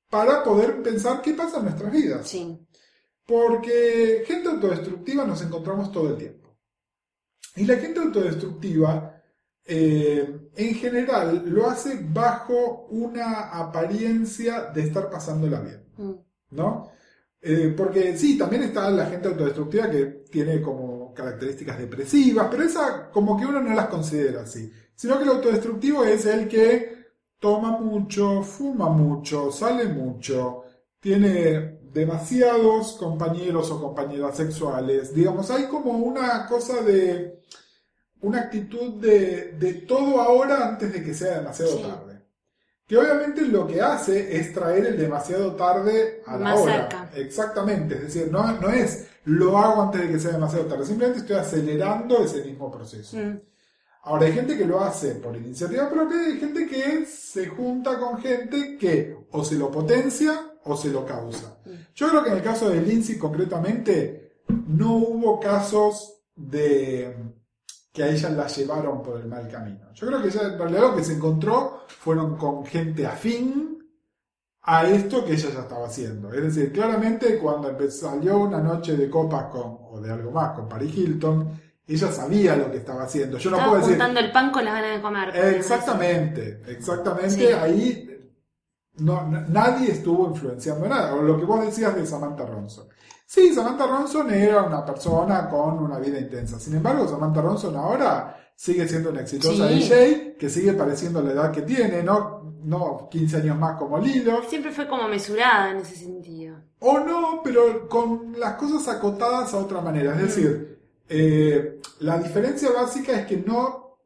para 0.09 0.43
poder 0.43 0.83
pensar 0.83 1.23
qué 1.23 1.35
pasa 1.35 1.59
en 1.59 1.67
nuestras 1.67 1.93
vidas. 1.93 2.29
Sí. 2.29 2.59
Porque 3.25 4.25
gente 4.27 4.49
autodestructiva 4.49 5.25
nos 5.25 5.41
encontramos 5.43 5.93
todo 5.93 6.11
el 6.11 6.17
tiempo. 6.17 6.59
Y 7.55 7.65
la 7.65 7.77
gente 7.77 8.01
autodestructiva, 8.01 9.23
eh, 9.65 10.51
en 10.57 10.75
general, 10.75 11.45
lo 11.47 11.69
hace 11.69 12.01
bajo 12.13 12.87
una 12.91 13.51
apariencia 13.51 14.73
de 14.73 14.83
estar 14.83 15.09
pasándola 15.09 15.61
bien. 15.61 15.85
Mm. 15.97 16.15
¿no? 16.51 16.91
Eh, 17.43 17.73
porque 17.77 18.17
sí, 18.19 18.37
también 18.37 18.65
está 18.65 18.91
la 18.91 19.07
gente 19.07 19.29
autodestructiva 19.29 19.91
que 19.91 20.05
tiene 20.31 20.61
como 20.61 21.15
características 21.15 21.79
depresivas, 21.79 22.49
pero 22.51 22.63
esa 22.65 23.11
como 23.11 23.39
que 23.39 23.47
uno 23.47 23.61
no 23.61 23.75
las 23.75 23.89
considera 23.89 24.43
así. 24.43 24.71
Sino 24.95 25.17
que 25.17 25.25
el 25.25 25.31
autodestructivo 25.31 26.05
es 26.05 26.27
el 26.27 26.49
que 26.49 26.99
toma 27.39 27.79
mucho, 27.79 28.43
fuma 28.43 28.91
mucho, 28.91 29.51
sale 29.51 29.87
mucho, 29.87 30.65
tiene 31.01 31.79
demasiados 31.93 32.93
compañeros 32.99 33.71
o 33.71 33.81
compañeras 33.81 34.37
sexuales. 34.37 35.15
Digamos, 35.15 35.51
hay 35.51 35.65
como 35.67 35.93
una 35.93 36.47
cosa 36.47 36.83
de 36.83 37.41
una 38.23 38.41
actitud 38.43 38.95
de, 39.01 39.53
de 39.59 39.73
todo 39.75 40.21
ahora 40.21 40.69
antes 40.69 40.93
de 40.93 41.03
que 41.03 41.15
sea 41.15 41.39
demasiado 41.39 41.73
Sí. 41.73 41.83
tarde. 41.83 42.10
Que 42.91 42.99
obviamente 42.99 43.43
lo 43.43 43.69
que 43.69 43.81
hace 43.81 44.37
es 44.37 44.53
traer 44.53 44.85
el 44.85 44.99
demasiado 44.99 45.55
tarde 45.55 46.25
a 46.27 46.33
la 46.33 46.39
Más 46.41 46.59
hora. 46.59 46.73
cerca. 46.73 47.09
Exactamente, 47.15 47.95
es 47.95 48.03
decir, 48.03 48.33
no, 48.33 48.61
no 48.61 48.69
es 48.69 49.07
lo 49.27 49.57
hago 49.57 49.83
antes 49.83 50.01
de 50.01 50.09
que 50.09 50.19
sea 50.19 50.33
demasiado 50.33 50.65
tarde, 50.65 50.85
simplemente 50.85 51.21
estoy 51.21 51.37
acelerando 51.37 52.25
ese 52.25 52.43
mismo 52.43 52.69
proceso. 52.69 53.17
Mm, 53.17 53.39
Ahora, 54.03 54.27
hay 54.27 54.33
gente 54.33 54.59
que 54.59 54.65
lo 54.65 54.81
hace 54.81 55.15
por 55.15 55.37
iniciativa 55.37 55.89
propia 55.89 56.17
y 56.21 56.33
hay 56.33 56.41
gente 56.41 56.67
que 56.67 57.07
se 57.07 57.47
junta 57.47 57.97
con 57.97 58.19
gente 58.19 58.77
que 58.77 59.17
o 59.31 59.45
se 59.45 59.55
lo 59.55 59.71
potencia 59.71 60.51
o 60.65 60.77
se 60.77 60.89
lo 60.89 61.07
causa. 61.07 61.59
Yo 61.95 62.09
creo 62.09 62.25
que 62.25 62.31
en 62.31 62.39
el 62.39 62.43
caso 62.43 62.71
de 62.71 62.81
Lindsay 62.81 63.19
concretamente 63.19 64.33
no 64.67 64.97
hubo 64.97 65.39
casos 65.39 66.23
de 66.35 67.15
que 67.93 68.03
a 68.05 68.09
ella 68.09 68.31
la 68.31 68.47
llevaron 68.47 69.03
por 69.03 69.21
el 69.21 69.27
mal 69.27 69.49
camino. 69.49 69.93
Yo 69.95 70.07
creo 70.07 70.23
que 70.23 70.29
ella 70.29 70.43
en 70.43 70.59
realidad 70.59 70.81
lo 70.83 70.97
que 70.97 71.05
se 71.05 71.15
encontró 71.15 71.85
fueron 71.89 72.37
con 72.37 72.65
gente 72.65 73.07
afín 73.07 73.79
a 74.63 74.87
esto 74.87 75.25
que 75.25 75.33
ella 75.33 75.51
ya 75.53 75.61
estaba 75.61 75.87
haciendo. 75.87 76.33
Es 76.33 76.43
decir, 76.43 76.73
claramente 76.73 77.39
cuando 77.39 77.75
salió 77.91 78.39
una 78.39 78.59
noche 78.61 78.97
de 78.97 79.11
copas 79.11 79.47
con, 79.47 79.79
o 79.91 80.01
de 80.01 80.13
algo 80.13 80.31
más 80.31 80.53
con 80.53 80.69
Paris 80.69 80.97
Hilton, 80.97 81.61
ella 81.87 82.13
sabía 82.13 82.55
lo 82.55 82.71
que 82.71 82.77
estaba 82.77 83.03
haciendo. 83.03 83.39
Yo 83.39 83.51
no 83.51 83.57
Estaba 83.57 83.79
puedo 83.79 83.89
decir, 83.89 84.17
el 84.17 84.33
pan 84.33 84.53
con 84.53 84.65
las 84.65 84.75
ganas 84.75 84.97
de 84.97 85.03
comer. 85.03 85.37
Exactamente, 85.57 86.63
exactamente. 86.69 87.31
Sí. 87.31 87.47
Ahí 87.47 88.10
no, 88.99 89.27
nadie 89.27 89.93
estuvo 89.93 90.29
influenciando 90.29 90.87
nada. 90.89 91.15
O 91.15 91.23
lo 91.23 91.39
que 91.39 91.45
vos 91.45 91.65
decías 91.65 91.95
de 91.95 92.07
Samantha 92.07 92.45
Ronson. 92.47 92.87
Sí, 93.27 93.55
Samantha 93.55 93.87
Ronson 93.87 94.31
era 94.33 94.63
una 94.63 94.85
persona 94.85 95.49
con 95.49 95.79
una 95.79 95.99
vida 95.99 96.19
intensa. 96.19 96.59
Sin 96.59 96.75
embargo, 96.75 97.07
Samantha 97.07 97.41
Ronson 97.41 97.77
ahora 97.77 98.37
sigue 98.57 98.87
siendo 98.89 99.11
una 99.11 99.23
exitosa 99.23 99.69
Sí. 99.69 99.75
DJ 99.75 100.37
que 100.39 100.51
sigue 100.51 100.73
pareciendo 100.75 101.23
la 101.23 101.33
edad 101.33 101.53
que 101.53 101.63
tiene, 101.63 102.03
¿no? 102.03 102.41
No 102.63 103.09
15 103.11 103.39
años 103.39 103.57
más 103.57 103.79
como 103.79 103.99
Lilo. 103.99 104.43
Siempre 104.49 104.71
fue 104.73 104.87
como 104.87 105.09
mesurada 105.09 105.71
en 105.71 105.79
ese 105.79 105.97
sentido. 105.97 106.57
O 106.81 106.99
no, 106.99 107.41
pero 107.43 107.89
con 107.89 108.39
las 108.39 108.55
cosas 108.55 108.87
acotadas 108.97 109.55
a 109.55 109.59
otra 109.59 109.81
manera. 109.81 110.13
Es 110.15 110.23
decir, 110.23 110.79
eh, 111.09 111.81
la 112.01 112.19
diferencia 112.19 112.71
básica 112.73 113.13
es 113.13 113.27
que 113.27 113.39
no, 113.39 113.97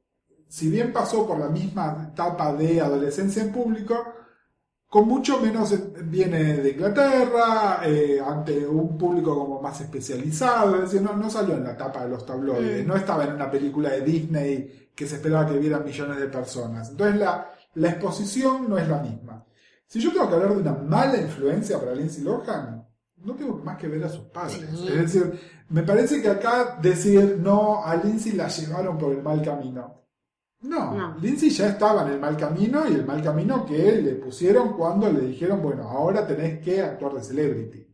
si 0.48 0.68
bien 0.70 0.92
pasó 0.92 1.26
por 1.26 1.38
la 1.38 1.48
misma 1.48 2.10
etapa 2.12 2.52
de 2.52 2.80
adolescencia 2.80 3.42
en 3.42 3.52
público, 3.52 3.96
con 4.94 5.08
mucho 5.08 5.40
menos 5.40 5.72
eh, 5.72 5.92
viene 6.04 6.58
de 6.58 6.70
Inglaterra, 6.70 7.80
eh, 7.84 8.20
ante 8.24 8.64
un 8.64 8.96
público 8.96 9.36
como 9.36 9.60
más 9.60 9.80
especializado, 9.80 10.76
es 10.76 10.82
decir, 10.82 11.02
no, 11.02 11.16
no 11.16 11.28
salió 11.28 11.56
en 11.56 11.64
la 11.64 11.72
etapa 11.72 12.04
de 12.04 12.10
los 12.10 12.24
tabloides, 12.24 12.84
Mm. 12.84 12.86
no 12.86 12.94
estaba 12.94 13.24
en 13.24 13.32
una 13.32 13.50
película 13.50 13.90
de 13.90 14.02
Disney 14.02 14.90
que 14.94 15.08
se 15.08 15.16
esperaba 15.16 15.48
que 15.48 15.58
vieran 15.58 15.84
millones 15.84 16.20
de 16.20 16.28
personas. 16.28 16.90
Entonces 16.90 17.16
la, 17.18 17.50
la 17.74 17.88
exposición 17.88 18.68
no 18.70 18.78
es 18.78 18.86
la 18.88 18.98
misma. 19.00 19.44
Si 19.84 19.98
yo 19.98 20.12
tengo 20.12 20.28
que 20.28 20.34
hablar 20.36 20.50
de 20.54 20.58
una 20.58 20.74
mala 20.74 21.20
influencia 21.20 21.80
para 21.80 21.92
Lindsay 21.92 22.22
Lohan, 22.22 22.86
no 23.16 23.34
tengo 23.34 23.56
más 23.64 23.76
que 23.76 23.88
ver 23.88 24.04
a 24.04 24.08
sus 24.08 24.26
padres. 24.26 24.64
Sí. 24.70 24.86
Es 24.86 25.12
decir, 25.12 25.40
me 25.70 25.82
parece 25.82 26.22
que 26.22 26.28
acá 26.28 26.78
decir 26.80 27.40
no, 27.42 27.84
a 27.84 27.96
Lindsay 27.96 28.30
la 28.34 28.46
llevaron 28.46 28.96
por 28.96 29.10
el 29.12 29.24
mal 29.24 29.42
camino. 29.42 30.03
No, 30.64 30.94
No. 30.94 31.16
Lindsay 31.20 31.50
ya 31.50 31.68
estaba 31.68 32.02
en 32.06 32.12
el 32.14 32.20
mal 32.20 32.36
camino 32.36 32.88
y 32.88 32.94
el 32.94 33.04
mal 33.04 33.22
camino 33.22 33.64
que 33.66 33.92
le 34.00 34.12
pusieron 34.14 34.72
cuando 34.76 35.10
le 35.12 35.20
dijeron, 35.20 35.62
bueno, 35.62 35.88
ahora 35.88 36.26
tenés 36.26 36.60
que 36.64 36.80
actuar 36.80 37.14
de 37.14 37.22
celebrity. 37.22 37.86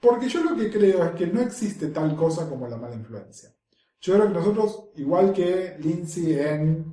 Porque 0.00 0.28
yo 0.28 0.42
lo 0.42 0.56
que 0.56 0.68
creo 0.70 1.04
es 1.04 1.12
que 1.12 1.28
no 1.28 1.40
existe 1.40 1.88
tal 1.88 2.16
cosa 2.16 2.48
como 2.48 2.66
la 2.66 2.76
mala 2.76 2.96
influencia. 2.96 3.50
Yo 4.00 4.14
creo 4.14 4.26
que 4.28 4.34
nosotros, 4.34 4.90
igual 4.96 5.32
que 5.32 5.76
Lindsay 5.78 6.38
en 6.40 6.92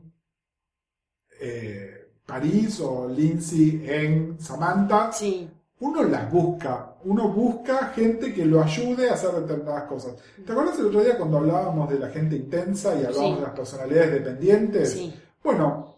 eh, 1.42 2.12
París 2.26 2.80
o 2.82 3.08
Lindsay 3.08 3.84
en 3.88 4.40
Samantha, 4.40 5.12
Sí. 5.12 5.50
uno 5.80 6.04
las 6.04 6.32
busca, 6.32 6.89
uno 7.06 7.30
busca 7.30 7.88
gente 7.96 8.34
que 8.34 8.46
lo 8.46 8.62
ayude 8.62 9.10
a 9.10 9.14
hacer 9.14 9.32
determinadas 9.32 9.84
cosas. 9.84 10.14
¿Te 10.46 10.52
acuerdas 10.52 10.78
el 10.80 10.88
otro 10.88 11.02
día 11.02 11.18
cuando 11.18 11.38
hablábamos 11.38 11.90
de 11.90 12.00
la 12.00 12.10
gente 12.10 12.36
intensa 12.36 12.94
y 12.96 13.06
hablábamos 13.06 13.30
Sí. 13.32 13.36
de 13.36 13.42
las 13.42 13.52
personalidades 13.56 14.12
dependientes? 14.12 14.92
Sí. 14.92 15.14
Bueno, 15.44 15.96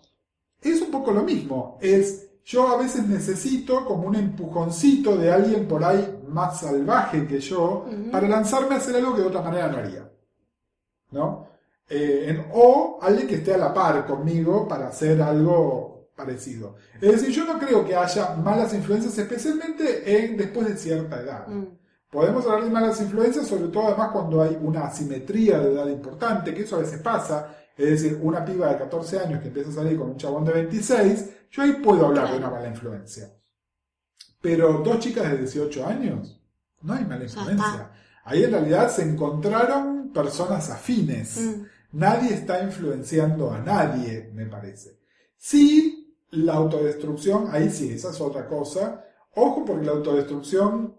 es 0.61 0.81
un 0.81 0.91
poco 0.91 1.11
lo 1.11 1.23
mismo. 1.23 1.77
Es 1.81 2.27
yo 2.43 2.67
a 2.69 2.77
veces 2.77 3.07
necesito 3.07 3.85
como 3.85 4.07
un 4.07 4.15
empujoncito 4.15 5.15
de 5.15 5.31
alguien 5.31 5.67
por 5.67 5.83
ahí 5.83 6.21
más 6.27 6.59
salvaje 6.61 7.27
que 7.27 7.39
yo 7.39 7.85
para 8.11 8.27
lanzarme 8.27 8.75
a 8.75 8.77
hacer 8.79 8.95
algo 8.95 9.15
que 9.15 9.21
de 9.21 9.27
otra 9.27 9.41
manera 9.41 9.67
no 9.67 9.77
haría. 9.77 10.09
¿No? 11.11 11.47
Eh, 11.89 12.25
en- 12.29 12.45
o 12.53 12.99
alguien 13.01 13.27
que 13.27 13.35
esté 13.35 13.53
a 13.53 13.57
la 13.57 13.73
par 13.73 14.05
conmigo 14.05 14.65
para 14.67 14.87
hacer 14.87 15.21
algo 15.21 15.90
parecido. 16.25 16.75
Es 17.01 17.11
decir, 17.13 17.29
yo 17.29 17.45
no 17.45 17.59
creo 17.59 17.85
que 17.85 17.95
haya 17.95 18.35
malas 18.35 18.73
influencias, 18.73 19.17
especialmente 19.17 19.85
en, 20.25 20.37
después 20.37 20.67
de 20.67 20.77
cierta 20.77 21.19
edad. 21.21 21.47
Mm, 21.47 21.65
Podemos 22.09 22.45
hablar 22.45 22.65
de 22.65 22.69
malas 22.69 22.99
influencias, 22.99 23.47
sobre 23.47 23.69
todo 23.69 23.87
además 23.87 24.09
cuando 24.11 24.41
hay 24.43 24.57
una 24.61 24.85
asimetría 24.85 25.59
de 25.59 25.71
edad 25.73 25.87
importante, 25.87 26.53
que 26.53 26.63
eso 26.63 26.75
a 26.75 26.79
veces 26.79 26.99
pasa. 26.99 27.55
Es 27.77 27.89
decir, 27.89 28.19
una 28.21 28.43
piba 28.43 28.67
de 28.69 28.77
14 28.77 29.19
años 29.19 29.41
que 29.41 29.47
empieza 29.47 29.69
a 29.69 29.73
salir 29.73 29.97
con 29.97 30.09
un 30.09 30.17
chabón 30.17 30.43
de 30.43 30.51
26, 30.51 31.29
yo 31.51 31.61
ahí 31.63 31.71
puedo 31.81 32.07
hablar 32.07 32.29
de 32.31 32.37
una 32.37 32.49
mala 32.49 32.67
influencia. 32.67 33.31
Pero 34.41 34.79
dos 34.83 34.99
chicas 34.99 35.31
de 35.31 35.37
18 35.37 35.85
años, 35.85 36.37
no 36.81 36.93
hay 36.93 37.05
mala 37.05 37.23
influencia. 37.23 37.91
Ahí 38.25 38.43
en 38.43 38.51
realidad 38.51 38.89
se 38.91 39.03
encontraron 39.03 40.11
personas 40.13 40.69
afines. 40.69 41.37
mm. 41.39 41.65
Nadie 41.93 42.33
está 42.33 42.61
influenciando 42.63 43.51
a 43.51 43.59
nadie, 43.59 44.31
me 44.33 44.45
parece. 44.45 44.99
Sí, 45.37 45.90
la 46.31 46.53
autodestrucción, 46.53 47.49
ahí 47.51 47.69
sí, 47.69 47.93
esa 47.93 48.09
es 48.09 48.21
otra 48.21 48.47
cosa. 48.47 49.05
Ojo 49.35 49.63
porque 49.65 49.85
la 49.85 49.93
autodestrucción 49.93 50.95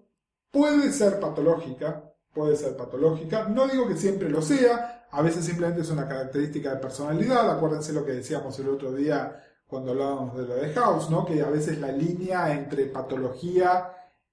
puede 0.50 0.92
ser 0.92 1.20
patológica, 1.20 2.14
puede 2.32 2.56
ser 2.56 2.76
patológica. 2.76 3.48
No 3.48 3.66
digo 3.66 3.88
que 3.88 3.96
siempre 3.96 4.28
lo 4.28 4.42
sea, 4.42 5.06
a 5.10 5.22
veces 5.22 5.44
simplemente 5.44 5.82
es 5.82 5.90
una 5.90 6.08
característica 6.08 6.74
de 6.74 6.80
personalidad. 6.80 7.50
Acuérdense 7.50 7.92
lo 7.92 8.04
que 8.04 8.12
decíamos 8.12 8.58
el 8.58 8.68
otro 8.68 8.92
día 8.92 9.42
cuando 9.66 9.92
hablábamos 9.92 10.36
de 10.36 10.46
lo 10.46 10.54
de 10.56 10.72
House, 10.74 11.10
¿no? 11.10 11.24
Que 11.24 11.40
a 11.40 11.48
veces 11.48 11.78
la 11.78 11.90
línea 11.92 12.52
entre 12.52 12.86
patología 12.86 13.90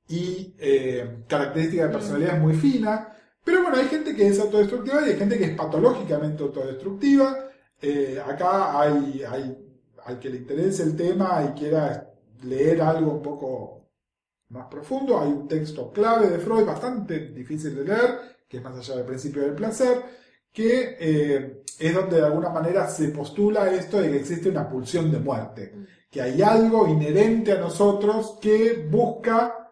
y 0.10 0.56
eh, 0.60 1.24
característica 1.28 1.86
de 1.86 1.94
personalidad 1.94 2.36
es 2.36 2.42
muy 2.42 2.54
fina. 2.54 3.16
Pero 3.44 3.62
bueno, 3.62 3.78
hay 3.78 3.88
gente 3.88 4.16
que 4.16 4.28
es 4.28 4.40
autodestructiva 4.40 5.02
y 5.02 5.12
hay 5.12 5.18
gente 5.18 5.38
que 5.38 5.46
es 5.46 5.56
patológicamente 5.56 6.44
autodestructiva. 6.44 7.38
Eh, 7.82 8.22
acá 8.26 8.80
hay, 8.82 9.24
hay, 9.24 9.69
al 10.10 10.20
que 10.20 10.30
le 10.30 10.38
interese 10.38 10.84
el 10.84 10.96
tema 10.96 11.44
y 11.50 11.60
quiera 11.60 12.12
leer 12.44 12.82
algo 12.82 13.12
un 13.12 13.22
poco 13.22 13.90
más 14.50 14.66
profundo, 14.66 15.20
hay 15.20 15.30
un 15.30 15.48
texto 15.48 15.92
clave 15.92 16.30
de 16.30 16.40
Freud, 16.40 16.66
bastante 16.66 17.30
difícil 17.30 17.76
de 17.76 17.84
leer, 17.86 18.20
que 18.48 18.58
es 18.58 18.64
más 18.64 18.76
allá 18.76 18.96
del 18.96 19.06
principio 19.06 19.44
del 19.44 19.54
placer, 19.54 20.02
que 20.52 20.98
eh, 21.00 21.64
es 21.78 21.94
donde 21.94 22.18
de 22.18 22.26
alguna 22.26 22.50
manera 22.50 22.88
se 22.88 23.10
postula 23.10 23.72
esto 23.72 24.02
de 24.02 24.10
que 24.10 24.18
existe 24.18 24.50
una 24.50 24.68
pulsión 24.68 25.12
de 25.12 25.20
muerte, 25.20 25.76
que 26.10 26.22
hay 26.22 26.42
algo 26.42 26.88
inherente 26.88 27.52
a 27.52 27.60
nosotros 27.60 28.40
que 28.42 28.88
busca 28.90 29.72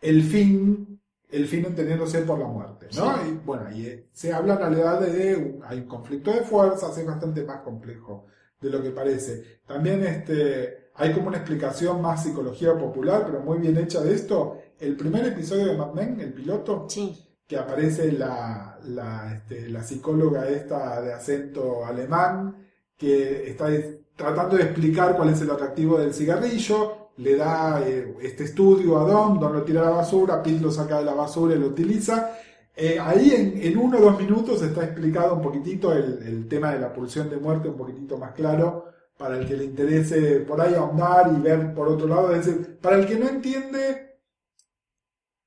el 0.00 0.22
fin, 0.22 0.98
el 1.30 1.46
fin 1.46 1.66
entendiéndose 1.66 2.22
por 2.22 2.38
la 2.38 2.46
muerte, 2.46 2.86
¿no? 2.96 3.16
Sí. 3.16 3.28
Y 3.28 3.32
bueno, 3.44 3.70
y 3.70 3.86
eh, 3.86 4.08
se 4.12 4.32
habla 4.32 4.54
en 4.54 4.60
realidad 4.60 5.00
de 5.00 5.60
hay 5.66 5.80
un 5.80 5.86
conflicto 5.86 6.32
de 6.32 6.40
fuerzas, 6.40 6.96
es 6.96 7.06
bastante 7.06 7.44
más 7.44 7.60
complejo 7.60 8.26
de 8.62 8.70
lo 8.70 8.82
que 8.82 8.90
parece. 8.90 9.60
También 9.66 10.02
este, 10.04 10.90
hay 10.94 11.12
como 11.12 11.28
una 11.28 11.38
explicación 11.38 12.00
más 12.00 12.22
psicología 12.22 12.76
popular, 12.78 13.24
pero 13.26 13.40
muy 13.40 13.58
bien 13.58 13.76
hecha 13.76 14.00
de 14.00 14.14
esto. 14.14 14.58
El 14.78 14.96
primer 14.96 15.26
episodio 15.26 15.66
de 15.66 15.76
Mad 15.76 15.92
Men, 15.92 16.20
el 16.20 16.32
piloto, 16.32 16.86
Sí. 16.88 17.28
que 17.46 17.56
aparece 17.58 18.12
la, 18.12 18.78
la, 18.84 19.34
este, 19.34 19.68
la 19.68 19.82
psicóloga 19.82 20.48
esta 20.48 21.00
de 21.02 21.12
acento 21.12 21.84
alemán, 21.84 22.66
que 22.96 23.50
está 23.50 23.70
es- 23.70 23.96
tratando 24.16 24.56
de 24.56 24.62
explicar 24.64 25.16
cuál 25.16 25.30
es 25.30 25.40
el 25.40 25.50
atractivo 25.50 25.98
del 25.98 26.14
cigarrillo, 26.14 27.10
le 27.16 27.36
da 27.36 27.82
eh, 27.86 28.14
este 28.22 28.44
estudio 28.44 28.98
a 28.98 29.04
Don, 29.04 29.38
Don 29.38 29.52
lo 29.52 29.62
tira 29.64 29.82
a 29.82 29.84
la 29.84 29.90
basura, 29.90 30.42
Pete 30.42 30.60
lo 30.60 30.70
saca 30.70 30.98
de 30.98 31.04
la 31.04 31.14
basura 31.14 31.54
y 31.54 31.58
lo 31.58 31.66
utiliza. 31.68 32.34
Eh, 32.74 32.98
ahí 32.98 33.30
en, 33.32 33.60
en 33.62 33.76
uno 33.78 33.98
o 33.98 34.00
dos 34.00 34.18
minutos 34.18 34.62
está 34.62 34.84
explicado 34.84 35.34
un 35.34 35.42
poquitito 35.42 35.92
el, 35.92 36.22
el 36.26 36.48
tema 36.48 36.72
de 36.72 36.80
la 36.80 36.92
pulsión 36.92 37.28
de 37.28 37.36
muerte, 37.36 37.68
un 37.68 37.76
poquitito 37.76 38.16
más 38.18 38.32
claro, 38.32 38.86
para 39.18 39.38
el 39.38 39.46
que 39.46 39.56
le 39.56 39.64
interese 39.64 40.40
por 40.40 40.60
ahí 40.60 40.74
ahondar 40.74 41.32
y 41.36 41.40
ver 41.40 41.74
por 41.74 41.88
otro 41.88 42.06
lado. 42.08 42.34
Es 42.34 42.46
decir, 42.46 42.78
para 42.80 42.96
el 42.96 43.06
que 43.06 43.18
no 43.18 43.28
entiende 43.28 44.12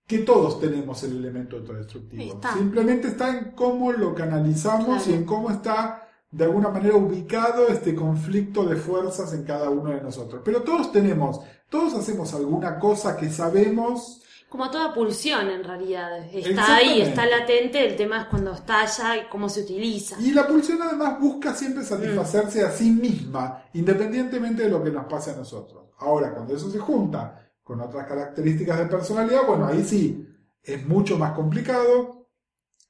que 0.07 0.19
todos 0.19 0.59
tenemos 0.59 1.01
el 1.03 1.17
elemento 1.17 1.57
autodestructivo. 1.57 2.35
Está. 2.35 2.53
Simplemente 2.53 3.07
está 3.07 3.35
en 3.37 3.51
cómo 3.51 3.91
lo 3.91 4.13
canalizamos 4.13 4.85
Claro. 4.85 5.03
y 5.09 5.13
en 5.13 5.25
cómo 5.25 5.49
está 5.49 6.07
de 6.29 6.43
alguna 6.43 6.69
manera 6.69 6.95
ubicado 6.95 7.67
este 7.69 7.95
conflicto 7.95 8.65
de 8.65 8.75
fuerzas 8.75 9.33
en 9.33 9.43
cada 9.43 9.69
uno 9.71 9.89
de 9.89 10.01
nosotros. 10.01 10.41
Pero 10.45 10.61
todos 10.61 10.91
tenemos, 10.91 11.39
todos 11.69 11.95
hacemos 11.95 12.33
alguna 12.35 12.77
cosa 12.77 13.17
que 13.17 13.29
sabemos 13.31 14.21
Como 14.55 14.71
toda 14.71 14.93
pulsión 14.93 15.49
en 15.49 15.65
realidad. 15.65 16.17
Está 16.33 16.77
ahí, 16.77 17.01
está 17.01 17.25
latente, 17.25 17.85
el 17.85 17.97
tema 17.97 18.21
es 18.21 18.27
cuando 18.27 18.53
estalla 18.53 19.17
y 19.17 19.27
cómo 19.27 19.49
se 19.49 19.63
utiliza. 19.63 20.15
Y 20.17 20.31
la 20.31 20.47
pulsión 20.47 20.81
además 20.81 21.19
busca 21.19 21.53
siempre 21.53 21.83
satisfacerse 21.83 22.63
a 22.63 22.71
sí 22.71 22.89
misma, 22.89 23.65
independientemente 23.73 24.63
de 24.63 24.69
lo 24.69 24.81
que 24.81 24.91
nos 24.91 25.07
pase 25.07 25.31
a 25.31 25.35
nosotros. 25.35 25.89
Ahora, 25.99 26.33
cuando 26.33 26.55
eso 26.55 26.71
se 26.71 26.79
junta 26.79 27.51
con 27.61 27.81
otras 27.81 28.07
características 28.07 28.79
de 28.79 28.85
personalidad, 28.85 29.45
bueno, 29.45 29.67
ahí 29.67 29.83
sí 29.83 30.25
es 30.63 30.87
mucho 30.87 31.17
más 31.17 31.33
complicado. 31.33 32.29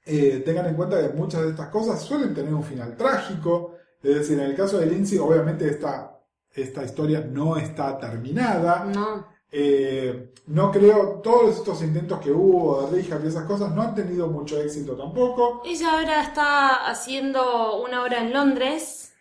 Eh, 0.05 0.43
tengan 0.45 0.67
en 0.67 0.75
cuenta 0.75 1.01
que 1.01 1.17
muchas 1.17 1.41
de 1.41 1.49
estas 1.49 1.69
cosas 1.69 1.99
suelen 1.99 2.35
tener 2.35 2.53
un 2.53 2.63
final 2.63 2.95
trágico. 2.95 3.73
Es 4.03 4.13
decir, 4.13 4.39
en 4.39 4.45
el 4.45 4.55
caso 4.55 4.77
de 4.77 4.85
Lindsay, 4.85 5.17
obviamente 5.17 5.67
esta, 5.67 6.15
esta 6.51 6.83
historia 6.83 7.21
no 7.21 7.57
está 7.57 7.97
terminada. 7.97 8.85
No. 8.85 9.33
Eh, 9.51 10.33
no 10.47 10.71
creo, 10.71 11.21
todos 11.23 11.57
estos 11.57 11.81
intentos 11.81 12.19
que 12.19 12.31
hubo 12.31 12.89
de 12.89 13.01
Rehab 13.01 13.23
y 13.23 13.27
esas 13.27 13.45
cosas 13.45 13.73
no 13.73 13.81
han 13.81 13.95
tenido 13.95 14.27
mucho 14.27 14.59
éxito 14.59 14.95
tampoco. 14.95 15.61
Ella 15.65 15.93
ahora 15.93 16.21
está 16.21 16.87
haciendo 16.87 17.81
una 17.81 18.03
obra 18.03 18.21
en 18.21 18.33
Londres. 18.33 19.13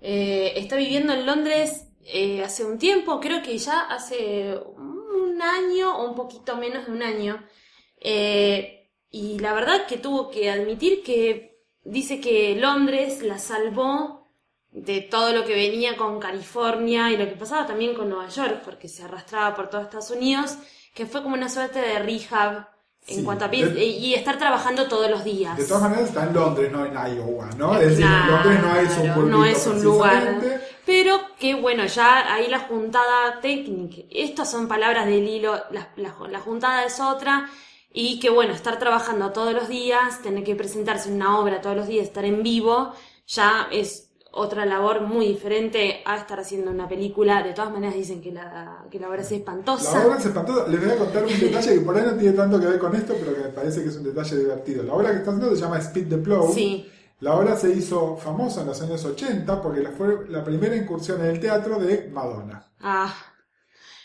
Eh, 0.00 0.52
está 0.56 0.76
viviendo 0.76 1.12
en 1.12 1.26
Londres 1.26 1.88
eh, 2.04 2.42
hace 2.44 2.64
un 2.64 2.78
tiempo, 2.78 3.20
creo 3.20 3.42
que 3.42 3.56
ya 3.56 3.80
hace 3.80 4.56
un 4.56 5.40
año 5.40 5.96
o 5.96 6.08
un 6.08 6.14
poquito 6.14 6.56
menos 6.56 6.86
de 6.86 6.92
un 6.92 7.02
año. 7.02 7.44
Y 9.10 9.38
la 9.38 9.54
verdad 9.54 9.86
que 9.86 9.96
tuvo 9.96 10.28
que 10.28 10.50
admitir 10.50 11.02
que 11.02 11.62
dice 11.84 12.20
que 12.20 12.56
Londres 12.56 13.22
la 13.22 13.38
salvó 13.38 14.23
de 14.74 15.00
todo 15.02 15.32
lo 15.32 15.44
que 15.44 15.54
venía 15.54 15.96
con 15.96 16.18
California 16.18 17.10
y 17.10 17.16
lo 17.16 17.26
que 17.26 17.36
pasaba 17.36 17.64
también 17.66 17.94
con 17.94 18.08
Nueva 18.08 18.28
York, 18.28 18.60
porque 18.64 18.88
se 18.88 19.04
arrastraba 19.04 19.54
por 19.54 19.70
todo 19.70 19.80
Estados 19.82 20.10
Unidos, 20.10 20.56
que 20.92 21.06
fue 21.06 21.22
como 21.22 21.36
una 21.36 21.48
suerte 21.48 21.78
de 21.80 22.00
rehab 22.00 22.68
en 23.06 23.16
Sí. 23.18 23.22
cuanto 23.24 23.44
a 23.44 23.48
De- 23.48 23.84
y 23.84 24.14
estar 24.14 24.36
trabajando 24.38 24.88
todos 24.88 25.08
los 25.10 25.22
días. 25.22 25.56
De 25.56 25.64
todas 25.64 25.82
maneras 25.84 26.08
está 26.08 26.24
en 26.24 26.34
Londres, 26.34 26.72
no 26.72 26.84
en 26.86 26.94
Iowa, 26.94 27.50
¿no? 27.56 27.74
Es 27.78 27.90
decir, 27.90 28.06
Londres 28.06 28.60
no 28.62 28.76
es 28.76 28.88
un 28.98 29.14
pueblito 29.14 29.36
no 29.38 29.44
es 29.44 29.66
un 29.66 29.82
lugar. 29.84 30.40
Pero 30.84 31.20
que 31.38 31.54
bueno, 31.54 31.86
ya 31.86 32.34
ahí 32.34 32.48
la 32.48 32.58
juntada 32.60 33.40
técnica, 33.40 34.02
estas 34.10 34.50
son 34.50 34.66
palabras 34.68 35.06
del 35.06 35.26
hilo, 35.28 35.54
la, 35.70 35.88
la- 35.96 36.14
la 36.28 36.40
juntada 36.40 36.84
es 36.84 36.98
otra, 37.00 37.48
y 37.92 38.18
que 38.18 38.28
bueno, 38.30 38.52
estar 38.54 38.78
trabajando 38.78 39.30
todos 39.32 39.52
los 39.54 39.68
días, 39.68 40.20
tener 40.20 40.42
que 40.42 40.56
presentarse 40.56 41.08
en 41.10 41.14
una 41.16 41.38
obra 41.38 41.60
todos 41.60 41.76
los 41.76 41.86
días, 41.86 42.06
estar 42.06 42.24
en 42.24 42.42
vivo, 42.42 42.92
ya 43.26 43.68
es 43.70 44.03
otra 44.36 44.66
labor 44.66 45.00
muy 45.02 45.26
diferente 45.28 46.02
a 46.04 46.16
estar 46.16 46.40
haciendo 46.40 46.70
una 46.70 46.88
película. 46.88 47.42
De 47.42 47.52
todas 47.52 47.70
maneras 47.72 47.94
dicen 47.94 48.20
que 48.20 48.32
la, 48.32 48.84
que 48.90 48.98
la 48.98 49.08
obra 49.08 49.22
es 49.22 49.30
espantosa. 49.32 49.98
La 49.98 50.06
obra 50.06 50.18
es 50.18 50.26
espantosa. 50.26 50.68
Les 50.68 50.80
voy 50.80 50.90
a 50.90 50.96
contar 50.98 51.24
un 51.24 51.40
detalle 51.40 51.74
que 51.74 51.80
por 51.80 51.96
ahí 51.96 52.02
no 52.04 52.14
tiene 52.14 52.36
tanto 52.36 52.58
que 52.60 52.66
ver 52.66 52.78
con 52.78 52.94
esto, 52.96 53.14
pero 53.18 53.34
que 53.34 53.40
me 53.42 53.48
parece 53.50 53.82
que 53.82 53.88
es 53.88 53.96
un 53.96 54.04
detalle 54.04 54.36
divertido. 54.36 54.82
La 54.82 54.92
obra 54.94 55.10
que 55.10 55.16
está 55.18 55.30
haciendo 55.30 55.54
se 55.54 55.60
llama 55.62 55.78
Speed 55.78 56.08
the 56.08 56.18
Plow. 56.18 56.52
Sí. 56.52 56.90
La 57.20 57.34
obra 57.34 57.56
se 57.56 57.70
hizo 57.70 58.16
famosa 58.16 58.62
en 58.62 58.66
los 58.66 58.82
años 58.82 59.04
80 59.04 59.62
porque 59.62 59.80
la- 59.80 59.92
fue 59.92 60.28
la 60.28 60.42
primera 60.44 60.74
incursión 60.76 61.20
en 61.20 61.26
el 61.28 61.40
teatro 61.40 61.78
de 61.78 62.10
Madonna. 62.12 62.66
Ah, 62.80 63.14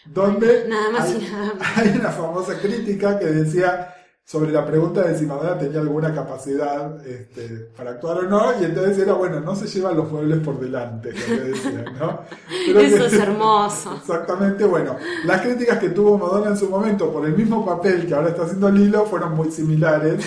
Donde 0.06 0.66
Nada 0.68 0.90
más 0.92 1.06
hay, 1.10 1.16
y 1.28 1.32
nada 1.32 1.54
menos. 1.54 1.68
hay 1.76 1.90
una 2.00 2.10
famosa 2.12 2.58
crítica 2.60 3.20
que 3.20 3.26
decía 3.26 3.94
sobre 4.30 4.52
la 4.52 4.64
pregunta 4.64 5.02
de 5.02 5.18
si 5.18 5.26
Madonna 5.26 5.58
tenía 5.58 5.80
alguna 5.80 6.14
capacidad 6.14 7.04
este, 7.08 7.48
para 7.76 7.90
actuar 7.92 8.20
o 8.20 8.22
no, 8.30 8.62
y 8.62 8.66
entonces 8.66 9.00
era, 9.00 9.14
bueno, 9.14 9.40
no 9.40 9.56
se 9.56 9.66
llevan 9.66 9.98
los 9.98 10.12
muebles 10.12 10.38
por 10.42 10.60
delante, 10.60 11.12
lo 11.14 11.26
que 11.26 11.50
decían, 11.50 11.86
¿no? 12.00 12.20
Pero 12.68 12.80
eso 12.80 12.98
que- 12.98 13.06
es 13.08 13.14
hermoso. 13.14 13.96
Exactamente, 13.96 14.66
bueno, 14.66 14.96
las 15.26 15.42
críticas 15.42 15.80
que 15.80 15.90
tuvo 15.90 16.20
Madonna 16.20 16.52
en 16.52 16.58
su 16.58 16.70
momento 16.70 17.12
por 17.12 17.26
el 17.26 17.36
mismo 17.36 17.66
papel 17.66 18.06
que 18.06 18.14
ahora 18.14 18.30
está 18.30 18.44
haciendo 18.44 18.70
Lilo 18.70 19.06
fueron 19.08 19.34
muy 19.34 19.50
similares. 19.52 20.24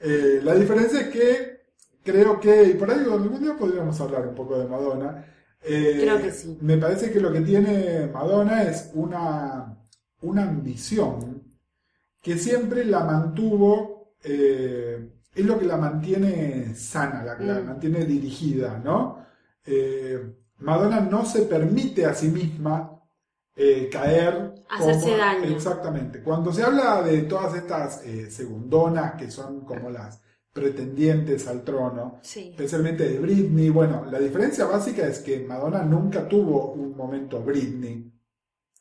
Eh, 0.00 0.40
la 0.42 0.54
diferencia 0.54 1.00
es 1.02 1.08
que 1.08 1.60
creo 2.02 2.40
que, 2.40 2.64
y 2.64 2.74
por 2.74 2.90
ahí 2.90 3.00
algún 3.00 3.42
día 3.42 3.54
podríamos 3.58 4.00
hablar 4.00 4.26
un 4.26 4.34
poco 4.34 4.58
de 4.58 4.66
Madonna. 4.66 5.22
eh, 5.62 5.98
Creo 6.00 6.18
que 6.22 6.30
sí. 6.30 6.56
Me 6.62 6.78
parece 6.78 7.10
que 7.10 7.20
lo 7.20 7.30
que 7.30 7.42
tiene 7.42 8.08
Madonna 8.10 8.62
es 8.62 8.90
una, 8.94 9.76
una 10.22 10.42
ambición 10.44 11.33
que 12.24 12.38
siempre 12.38 12.84
la 12.86 13.04
mantuvo, 13.04 14.14
eh, 14.24 15.10
es 15.34 15.44
lo 15.44 15.58
que 15.58 15.66
la 15.66 15.76
mantiene 15.76 16.74
sana, 16.74 17.22
la, 17.22 17.34
Mm. 17.60 17.66
mantiene 17.66 18.06
dirigida, 18.06 18.80
¿no? 18.82 19.18
Eh, 19.66 20.18
Madonna 20.58 21.00
no 21.00 21.24
se 21.26 21.42
permite 21.42 22.06
a 22.06 22.14
sí 22.14 22.28
misma 22.28 22.90
eh, 23.56 23.88
caer. 23.92 24.52
Hacerse 24.68 25.16
daño. 25.16 25.44
Exactamente. 25.44 26.22
Cuando 26.24 26.52
se 26.52 26.64
habla 26.64 27.02
de 27.02 27.22
todas 27.22 27.54
estas 27.54 28.02
segundonas 28.30 29.14
que 29.14 29.30
son 29.30 29.60
como 29.60 29.90
las 29.90 30.20
pretendientes 30.52 31.46
al 31.46 31.62
trono, 31.62 32.18
Sí. 32.22 32.48
especialmente 32.50 33.08
de 33.08 33.18
Britney, 33.20 33.68
bueno, 33.70 34.06
la 34.10 34.18
diferencia 34.18 34.64
básica 34.64 35.06
es 35.06 35.20
que 35.20 35.38
Madonna 35.40 35.84
nunca 35.84 36.26
tuvo 36.28 36.72
un 36.72 36.96
momento 36.96 37.42
Britney. 37.44 38.10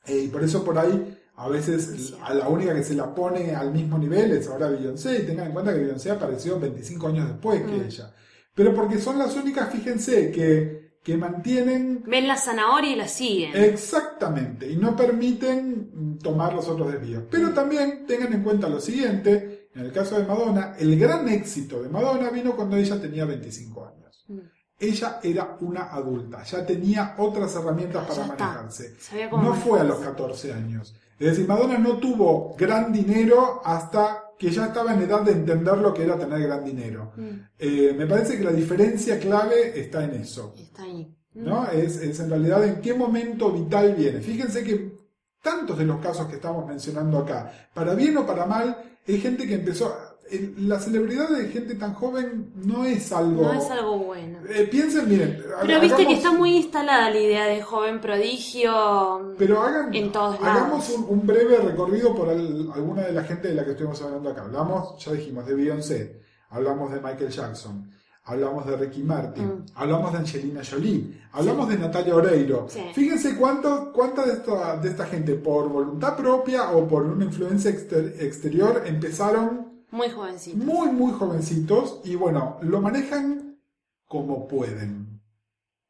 Y 0.07 0.27
por 0.29 0.43
eso 0.43 0.63
por 0.63 0.77
ahí 0.79 1.19
a 1.35 1.49
veces 1.49 2.13
a 2.23 2.33
la 2.33 2.47
única 2.47 2.73
que 2.75 2.83
se 2.83 2.93
la 2.95 3.13
pone 3.13 3.55
al 3.55 3.71
mismo 3.71 3.97
nivel 3.97 4.31
es 4.33 4.47
ahora 4.47 4.67
Beyoncé, 4.69 5.19
y 5.19 5.25
tengan 5.25 5.47
en 5.47 5.53
cuenta 5.53 5.73
que 5.73 5.79
Beyoncé 5.79 6.11
apareció 6.11 6.59
25 6.59 7.07
años 7.07 7.27
después 7.27 7.61
que 7.61 7.71
Mm. 7.77 7.83
ella. 7.85 8.13
Pero 8.53 8.73
porque 8.75 8.99
son 8.99 9.17
las 9.17 9.35
únicas, 9.35 9.69
fíjense, 9.71 10.29
que, 10.31 10.97
que 11.03 11.17
mantienen 11.17 12.03
Ven 12.05 12.27
la 12.27 12.37
zanahoria 12.37 12.91
y 12.91 12.95
la 12.95 13.07
siguen. 13.07 13.51
exactamente 13.55 14.69
y 14.69 14.75
no 14.77 14.95
permiten 14.95 15.89
mm, 15.93 16.17
tomar 16.19 16.53
los 16.53 16.67
otros 16.67 16.91
desvíos. 16.91 17.23
Pero 17.29 17.49
también 17.53 18.05
tengan 18.05 18.31
en 18.33 18.43
cuenta 18.43 18.69
lo 18.69 18.79
siguiente, 18.79 19.69
en 19.73 19.81
el 19.81 19.91
caso 19.91 20.19
de 20.19 20.25
Madonna, 20.25 20.75
el 20.79 20.97
gran 20.99 21.27
éxito 21.29 21.81
de 21.81 21.89
Madonna 21.89 22.29
vino 22.29 22.55
cuando 22.55 22.77
ella 22.77 23.01
tenía 23.01 23.25
25 23.25 23.85
años. 23.87 24.25
Mm. 24.27 24.37
Ella 24.79 25.19
era 25.23 25.57
una 25.61 25.85
adulta, 25.93 26.43
ya 26.43 26.65
tenía 26.65 27.15
otras 27.17 27.55
herramientas 27.55 28.03
para 28.05 28.15
Ya 28.15 28.31
está. 28.33 28.45
manejarse. 28.45 28.93
No 29.31 29.53
fue 29.55 29.79
a 29.79 29.83
los 29.83 29.99
manejarse. 29.99 30.21
14 30.23 30.53
años. 30.53 30.95
Es 31.23 31.31
decir, 31.31 31.47
Madonna 31.47 31.77
no 31.77 31.97
tuvo 31.97 32.53
gran 32.57 32.91
dinero 32.91 33.61
hasta 33.63 34.31
que 34.37 34.51
ya 34.51 34.65
estaba 34.65 34.93
en 34.93 35.03
edad 35.03 35.21
de 35.21 35.31
entender 35.31 35.77
lo 35.77 35.93
que 35.93 36.03
era 36.03 36.17
tener 36.17 36.41
gran 36.41 36.65
dinero. 36.65 37.13
Mm, 37.15 37.29
Eh, 37.59 37.95
me 37.97 38.05
parece 38.05 38.37
que 38.37 38.43
la 38.43 38.51
diferencia 38.51 39.17
clave 39.19 39.79
está 39.79 40.03
en 40.03 40.15
eso. 40.15 40.53
Está 40.57 40.83
ahí. 40.83 41.15
Mm. 41.33 41.45
¿no? 41.45 41.65
Es, 41.71 41.95
es 41.95 42.19
en 42.19 42.29
realidad 42.29 42.65
en 42.65 42.81
qué 42.81 42.93
momento 42.93 43.51
vital 43.51 43.95
viene. 43.95 44.19
Fíjense 44.19 44.65
que 44.65 44.97
tantos 45.41 45.77
de 45.77 45.85
los 45.85 46.01
casos 46.01 46.27
que 46.27 46.35
estamos 46.35 46.67
mencionando 46.67 47.19
acá, 47.19 47.69
para 47.73 47.93
bien 47.95 48.17
o 48.17 48.25
para 48.25 48.45
mal, 48.45 48.77
hay 49.07 49.19
gente 49.19 49.47
que 49.47 49.55
empezó... 49.55 49.95
el- 50.31 50.67
La 50.69 50.79
celebridad 50.79 51.29
de 51.29 51.49
gente 51.49 51.75
tan 51.75 51.93
joven 51.93 52.51
no 52.55 52.85
es 52.85 53.11
algo... 53.11 53.43
No 53.43 53.53
es 53.53 53.69
algo 53.69 53.97
bueno. 53.99 54.39
Eh, 54.49 54.67
piensen, 54.71 55.07
miren... 55.09 55.43
Pero 55.61 55.79
viste 55.79 55.97
que 55.97 56.03
hagamos- 56.13 56.17
está 56.17 56.31
muy 56.31 56.55
instalada 56.57 57.09
la 57.11 57.19
idea 57.19 57.45
de 57.45 57.61
joven 57.61 57.99
prodigio. 58.01 59.35
Pero 59.37 59.61
hagan, 59.61 59.93
en 59.93 60.11
todos 60.11 60.35
hagamos 60.41 60.89
lados. 60.89 60.89
un, 61.09 61.19
un 61.19 61.27
breve 61.27 61.57
recorrido 61.57 62.15
por 62.15 62.29
al- 62.29 62.71
alguna 62.73 63.03
de 63.03 63.13
la 63.13 63.23
gente 63.23 63.49
de 63.49 63.55
la 63.55 63.63
que 63.65 63.71
estuvimos 63.71 64.01
hablando 64.01 64.29
acá. 64.29 64.41
Hablamos, 64.43 65.03
ya 65.03 65.11
dijimos, 65.11 65.45
de 65.45 65.53
Beyoncé, 65.55 66.21
hablamos 66.49 66.91
de 66.91 66.97
Michael 67.01 67.29
Jackson, 67.29 67.89
hablamos 68.25 68.65
de 68.65 68.77
Ricky 68.77 69.03
Martin, 69.03 69.45
Mm. 69.45 69.65
hablamos 69.75 70.11
de 70.13 70.17
Angelina 70.19 70.61
Jolie, 70.63 71.21
hablamos 71.33 71.67
de 71.69 71.77
Natalia 71.77 72.15
Oreiro. 72.15 72.67
Sí. 72.69 72.79
Fíjense 72.93 73.35
cuánto, 73.35 73.91
cuánta 73.91 74.25
de 74.25 74.33
esta, 74.33 74.77
de 74.77 74.89
esta 74.89 75.05
gente, 75.05 75.33
por 75.35 75.67
voluntad 75.69 76.15
propia 76.15 76.71
o 76.71 76.87
por 76.87 77.03
una 77.03 77.25
influencia 77.25 77.69
exter- 77.71 78.15
exterior, 78.19 78.83
empezaron 78.85 79.72
Muy 79.93 80.09
jovencito. 80.09 80.57
muy, 80.57 80.87
muy 80.91 81.11
jovencitos 81.13 82.01
y 82.03 82.15
bueno, 82.15 82.57
lo 82.63 82.81
manejan 82.81 83.59
como 84.05 84.47
pueden. 84.47 85.21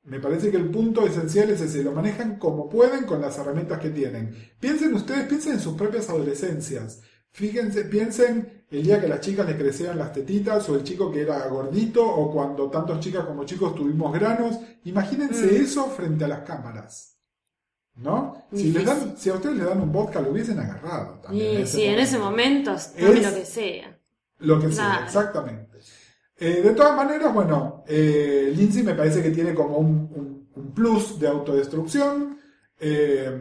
Me 0.03 0.19
parece 0.19 0.51
que 0.51 0.57
el 0.57 0.69
punto 0.69 1.05
esencial 1.07 1.49
es 1.49 1.61
ese, 1.61 1.83
lo 1.83 1.93
manejan 1.93 2.37
como 2.37 2.67
pueden 2.67 3.05
con 3.05 3.21
las 3.21 3.37
herramientas 3.37 3.79
que 3.79 3.89
tienen. 3.91 4.35
Piensen 4.59 4.93
ustedes, 4.93 5.25
piensen 5.27 5.53
en 5.53 5.59
sus 5.61 5.75
propias 5.75 6.09
adolescencias. 6.09 7.01
Fíjense, 7.31 7.85
piensen 7.85 8.65
el 8.69 8.83
día 8.83 8.99
que 8.99 9.07
las 9.07 9.21
chicas 9.21 9.47
les 9.47 9.55
crecían 9.55 9.97
las 9.97 10.11
tetitas 10.11 10.67
o 10.69 10.75
el 10.75 10.83
chico 10.83 11.09
que 11.09 11.21
era 11.21 11.47
gordito 11.47 12.05
o 12.05 12.29
cuando 12.31 12.69
tantos 12.69 12.99
chicas 12.99 13.25
como 13.25 13.45
chicos 13.45 13.73
tuvimos 13.73 14.11
granos. 14.13 14.57
Imagínense 14.83 15.45
Mm. 15.45 15.63
eso 15.63 15.85
frente 15.89 16.25
a 16.25 16.27
las 16.27 16.41
cámaras. 16.41 17.11
¿No? 17.95 18.47
Si, 18.51 18.71
les 18.71 18.85
dan, 18.85 19.15
si 19.17 19.29
a 19.29 19.35
ustedes 19.35 19.55
les 19.55 19.65
dan 19.67 19.79
un 19.79 19.91
vodka 19.91 20.19
lo 20.19 20.31
hubiesen 20.31 20.59
agarrado 20.59 21.19
también. 21.19 21.61
Y 21.61 21.67
sí, 21.67 21.83
en 21.83 21.99
ese 21.99 22.17
momento, 22.17 22.73
Es- 22.73 22.91
lo 22.97 23.13
que 23.33 23.45
sea. 23.45 23.92
Lo 24.43 24.59
que 24.59 24.71
sea, 24.71 25.01
exactamente. 25.05 25.77
Eh, 26.37 26.61
de 26.63 26.71
todas 26.71 26.95
maneras, 26.95 27.33
bueno, 27.33 27.83
eh, 27.87 28.51
Lindsay 28.55 28.83
me 28.83 28.95
parece 28.95 29.21
que 29.21 29.29
tiene 29.31 29.53
como 29.53 29.77
un, 29.77 30.09
un- 30.15 30.49
un 30.55 30.73
plus 30.73 31.19
de 31.19 31.27
autodestrucción. 31.27 32.37
Eh, 32.79 33.31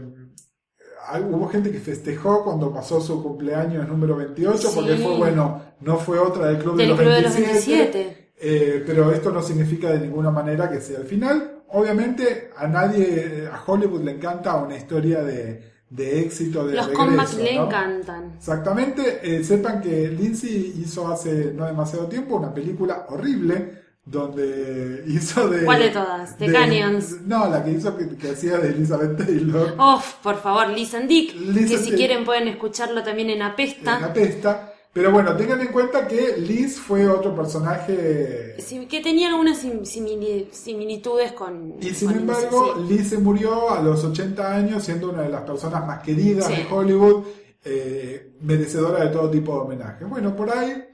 hubo 1.31 1.49
gente 1.49 1.71
que 1.71 1.81
festejó 1.81 2.45
cuando 2.45 2.73
pasó 2.73 3.01
su 3.01 3.23
cumpleaños 3.23 3.88
número 3.88 4.17
28, 4.17 4.57
Sí. 4.59 4.69
porque 4.75 4.97
fue, 4.97 5.17
bueno, 5.17 5.62
no 5.81 5.99
fue 5.99 6.19
otra 6.19 6.47
del 6.47 6.59
Club 6.59 6.77
de 6.77 6.87
los 6.87 6.99
Club 6.99 7.11
de 7.12 7.23
los 7.23 7.35
27. 7.35 7.99
27. 7.99 8.33
Eh, 8.45 8.83
pero 8.87 9.12
esto 9.12 9.31
no 9.31 9.43
significa 9.43 9.91
de 9.91 10.01
ninguna 10.01 10.31
manera 10.31 10.71
que 10.71 10.81
sea 10.81 10.99
el 10.99 11.07
final. 11.07 11.62
Obviamente 11.69 12.51
a 12.57 12.67
nadie, 12.67 13.49
a 13.51 13.62
Hollywood 13.65 14.03
le 14.03 14.12
encanta 14.12 14.57
una 14.57 14.77
historia 14.77 15.23
de, 15.23 15.72
de 15.93 16.21
éxito, 16.21 16.65
de 16.67 16.75
Los 16.75 16.87
regreso, 16.87 17.05
comebacks 17.05 17.35
le 17.35 17.55
¿no? 17.55 17.67
encantan. 17.67 18.33
Exactamente. 18.39 19.21
Eh, 19.23 19.45
sepan 19.45 19.81
que 19.81 20.09
Lindsay 20.09 20.75
hizo 20.83 21.07
hace 21.13 21.53
no 21.53 21.67
demasiado 21.67 22.07
tiempo 22.09 22.37
una 22.37 22.53
película 22.55 23.07
horrible 23.11 23.83
donde 24.05 25.05
hizo 25.09 25.49
de... 25.49 25.65
¿Cuál 25.65 25.81
de 25.81 25.91
todas? 25.91 26.37
¿The 26.39 26.51
Canyons? 26.51 27.21
No, 27.27 27.49
la 27.49 27.63
que 27.63 27.73
hizo 27.73 27.97
que, 27.97 28.17
que 28.17 28.31
hacía 28.31 28.59
de 28.59 28.69
Elizabeth 28.71 29.17
Taylor. 29.19 29.75
Uf, 29.79 30.15
por 30.23 30.41
favor, 30.41 30.69
Liz 30.71 30.95
and 30.95 31.09
Dick, 31.09 31.35
Liz 31.35 31.69
que 31.69 31.77
and 31.77 31.85
si 31.85 31.91
Dick. 31.91 31.97
quieren 31.99 32.25
pueden 32.25 32.49
escucharlo 32.49 33.03
también 33.03 33.31
en 33.31 33.43
Apesta. 33.43 33.97
en 33.97 34.03
la 34.03 34.13
pesta. 34.13 34.72
Pero 34.93 35.11
bueno, 35.11 35.35
tengan 35.37 35.61
en 35.63 35.69
cuenta 35.69 36.07
que 36.07 36.37
Liz 36.37 36.79
fue 36.79 37.09
otro 37.09 37.35
personaje 37.35 38.57
Sí, 38.61 38.87
que 38.87 39.01
tenía 39.01 39.29
algunas 39.29 39.59
sim- 39.59 39.83
simili- 39.85 40.51
similitudes 40.53 41.33
con. 41.33 41.77
Y 41.81 41.95
sin 41.95 42.09
con 42.09 42.19
embargo, 42.19 42.75
Liz 42.89 43.09
se 43.09 43.19
murió 43.19 43.71
a 43.71 43.81
los 43.81 44.05
80 44.05 44.55
años 44.55 44.85
siendo 44.85 45.09
una 45.11 45.23
de 45.23 45.31
las 45.31 45.43
personas 45.43 45.87
más 45.87 46.03
queridas 46.03 46.47
Sí. 46.47 46.57
de 46.57 46.67
Hollywood, 46.71 47.25
eh, 47.65 48.33
merecedora 48.43 49.05
de 49.05 49.11
todo 49.11 49.31
tipo 49.31 49.55
de 49.55 49.61
homenajes. 49.61 50.07
Bueno, 50.09 50.37
por 50.37 50.51
ahí, 50.51 50.85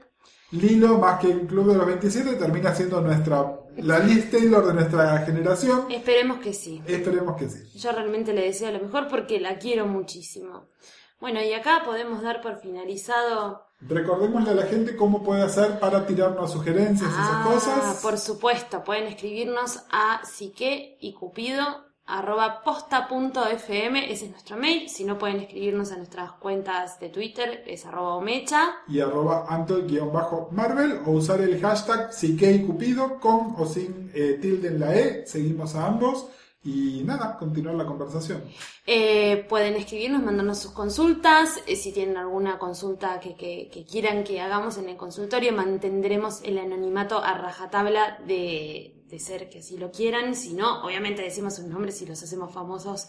Lilo, 0.51 0.97
más 0.97 1.19
que 1.19 1.31
el 1.31 1.41
Club 1.41 1.67
de 1.71 1.77
los 1.77 1.85
27, 1.85 2.35
termina 2.35 2.73
siendo 2.73 3.01
nuestra 3.01 3.55
la 3.77 3.99
Liz 3.99 4.31
Taylor 4.31 4.65
de 4.65 4.73
nuestra 4.73 5.19
generación. 5.19 5.91
Esperemos 5.91 6.39
que 6.39 6.53
sí. 6.53 6.81
Esperemos 6.87 7.35
que 7.37 7.49
sí. 7.49 7.77
Yo 7.77 7.91
realmente 7.91 8.33
le 8.33 8.41
deseo 8.43 8.71
lo 8.71 8.79
mejor 8.79 9.07
porque 9.09 9.39
la 9.39 9.57
quiero 9.59 9.85
muchísimo. 9.87 10.67
Bueno, 11.21 11.41
y 11.43 11.53
acá 11.53 11.83
podemos 11.85 12.21
dar 12.21 12.41
por 12.41 12.57
finalizado. 12.61 13.67
Recordémosle 13.81 14.51
a 14.51 14.55
la 14.55 14.63
gente 14.63 14.95
cómo 14.95 15.23
puede 15.23 15.41
hacer 15.43 15.79
para 15.79 16.05
tirarnos 16.05 16.51
sugerencias 16.51 17.09
y 17.09 17.13
Ah, 17.17 17.45
esas 17.55 17.63
cosas. 17.63 18.01
por 18.01 18.17
supuesto, 18.17 18.83
pueden 18.83 19.07
escribirnos 19.07 19.79
a 19.91 20.21
psique 20.25 20.97
y 20.99 21.13
cupido 21.13 21.63
arroba 22.05 22.63
posta.fm, 22.63 24.11
ese 24.11 24.25
es 24.25 24.31
nuestro 24.31 24.57
mail. 24.57 24.89
Si 24.89 25.03
no, 25.03 25.17
pueden 25.17 25.41
escribirnos 25.41 25.91
a 25.91 25.97
nuestras 25.97 26.31
cuentas 26.33 26.99
de 26.99 27.09
Twitter, 27.09 27.63
es 27.67 27.85
arroba 27.85 28.15
omecha. 28.15 28.71
y 28.87 28.99
arroba 28.99 29.45
anto-marvel 29.47 31.01
o 31.05 31.11
usar 31.11 31.39
el 31.41 31.61
hashtag 31.61 32.09
Cupido 32.65 33.19
con 33.19 33.53
o 33.57 33.65
sin 33.65 34.11
eh, 34.13 34.39
tilde 34.41 34.69
en 34.69 34.79
la 34.79 34.95
E. 34.95 35.25
Seguimos 35.27 35.75
a 35.75 35.85
ambos 35.85 36.27
y 36.63 37.03
nada, 37.05 37.37
continuar 37.37 37.75
la 37.75 37.85
conversación. 37.85 38.43
Eh, 38.85 39.45
pueden 39.47 39.75
escribirnos, 39.75 40.21
mandarnos 40.23 40.59
sus 40.59 40.71
consultas. 40.71 41.59
eh, 41.67 41.75
si 41.75 41.91
tienen 41.93 42.17
alguna 42.17 42.57
consulta 42.59 43.19
que, 43.19 43.35
que- 43.35 43.69
que 43.71 43.85
quieran 43.85 44.23
que 44.23 44.41
hagamos 44.41 44.77
en 44.77 44.89
el 44.89 44.97
consultorio, 44.97 45.53
mantendremos 45.53 46.41
el 46.43 46.57
anonimato 46.57 47.23
a 47.23 47.33
rajatabla 47.37 48.19
de, 48.27 48.95
de 49.07 49.19
ser 49.19 49.49
que 49.49 49.59
así 49.59 49.77
lo 49.77 49.89
quieran. 49.91 50.35
Si 50.35 50.53
no, 50.53 50.83
obviamente 50.83 51.21
decimos 51.21 51.55
sus 51.55 51.65
nombres 51.65 52.01
y 52.01 52.05
los 52.05 52.21
hacemos 52.21 52.53
famosos, 52.53 53.07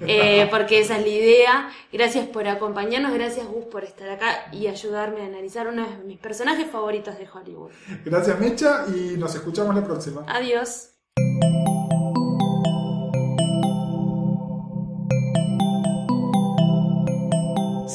eh, 0.00 0.46
porque 0.50 0.80
esa 0.80 0.96
es 0.98 1.02
la 1.02 1.08
idea. 1.08 1.70
Gracias 1.92 2.26
por 2.28 2.48
acompañarnos, 2.48 3.12
gracias 3.12 3.46
Gus 3.46 3.66
por 3.66 3.84
estar 3.84 4.08
acá 4.10 4.46
y 4.52 4.66
ayudarme 4.66 5.22
a 5.22 5.26
analizar 5.26 5.68
uno 5.68 5.86
de 5.88 6.04
mis 6.04 6.18
personajes 6.18 6.68
favoritos 6.70 7.16
de 7.18 7.28
Hollywood. 7.28 7.70
Gracias 8.04 8.40
Mecha 8.40 8.86
y 8.88 9.16
nos 9.18 9.34
escuchamos 9.34 9.74
la 9.74 9.84
próxima. 9.84 10.24
Adiós. 10.26 10.88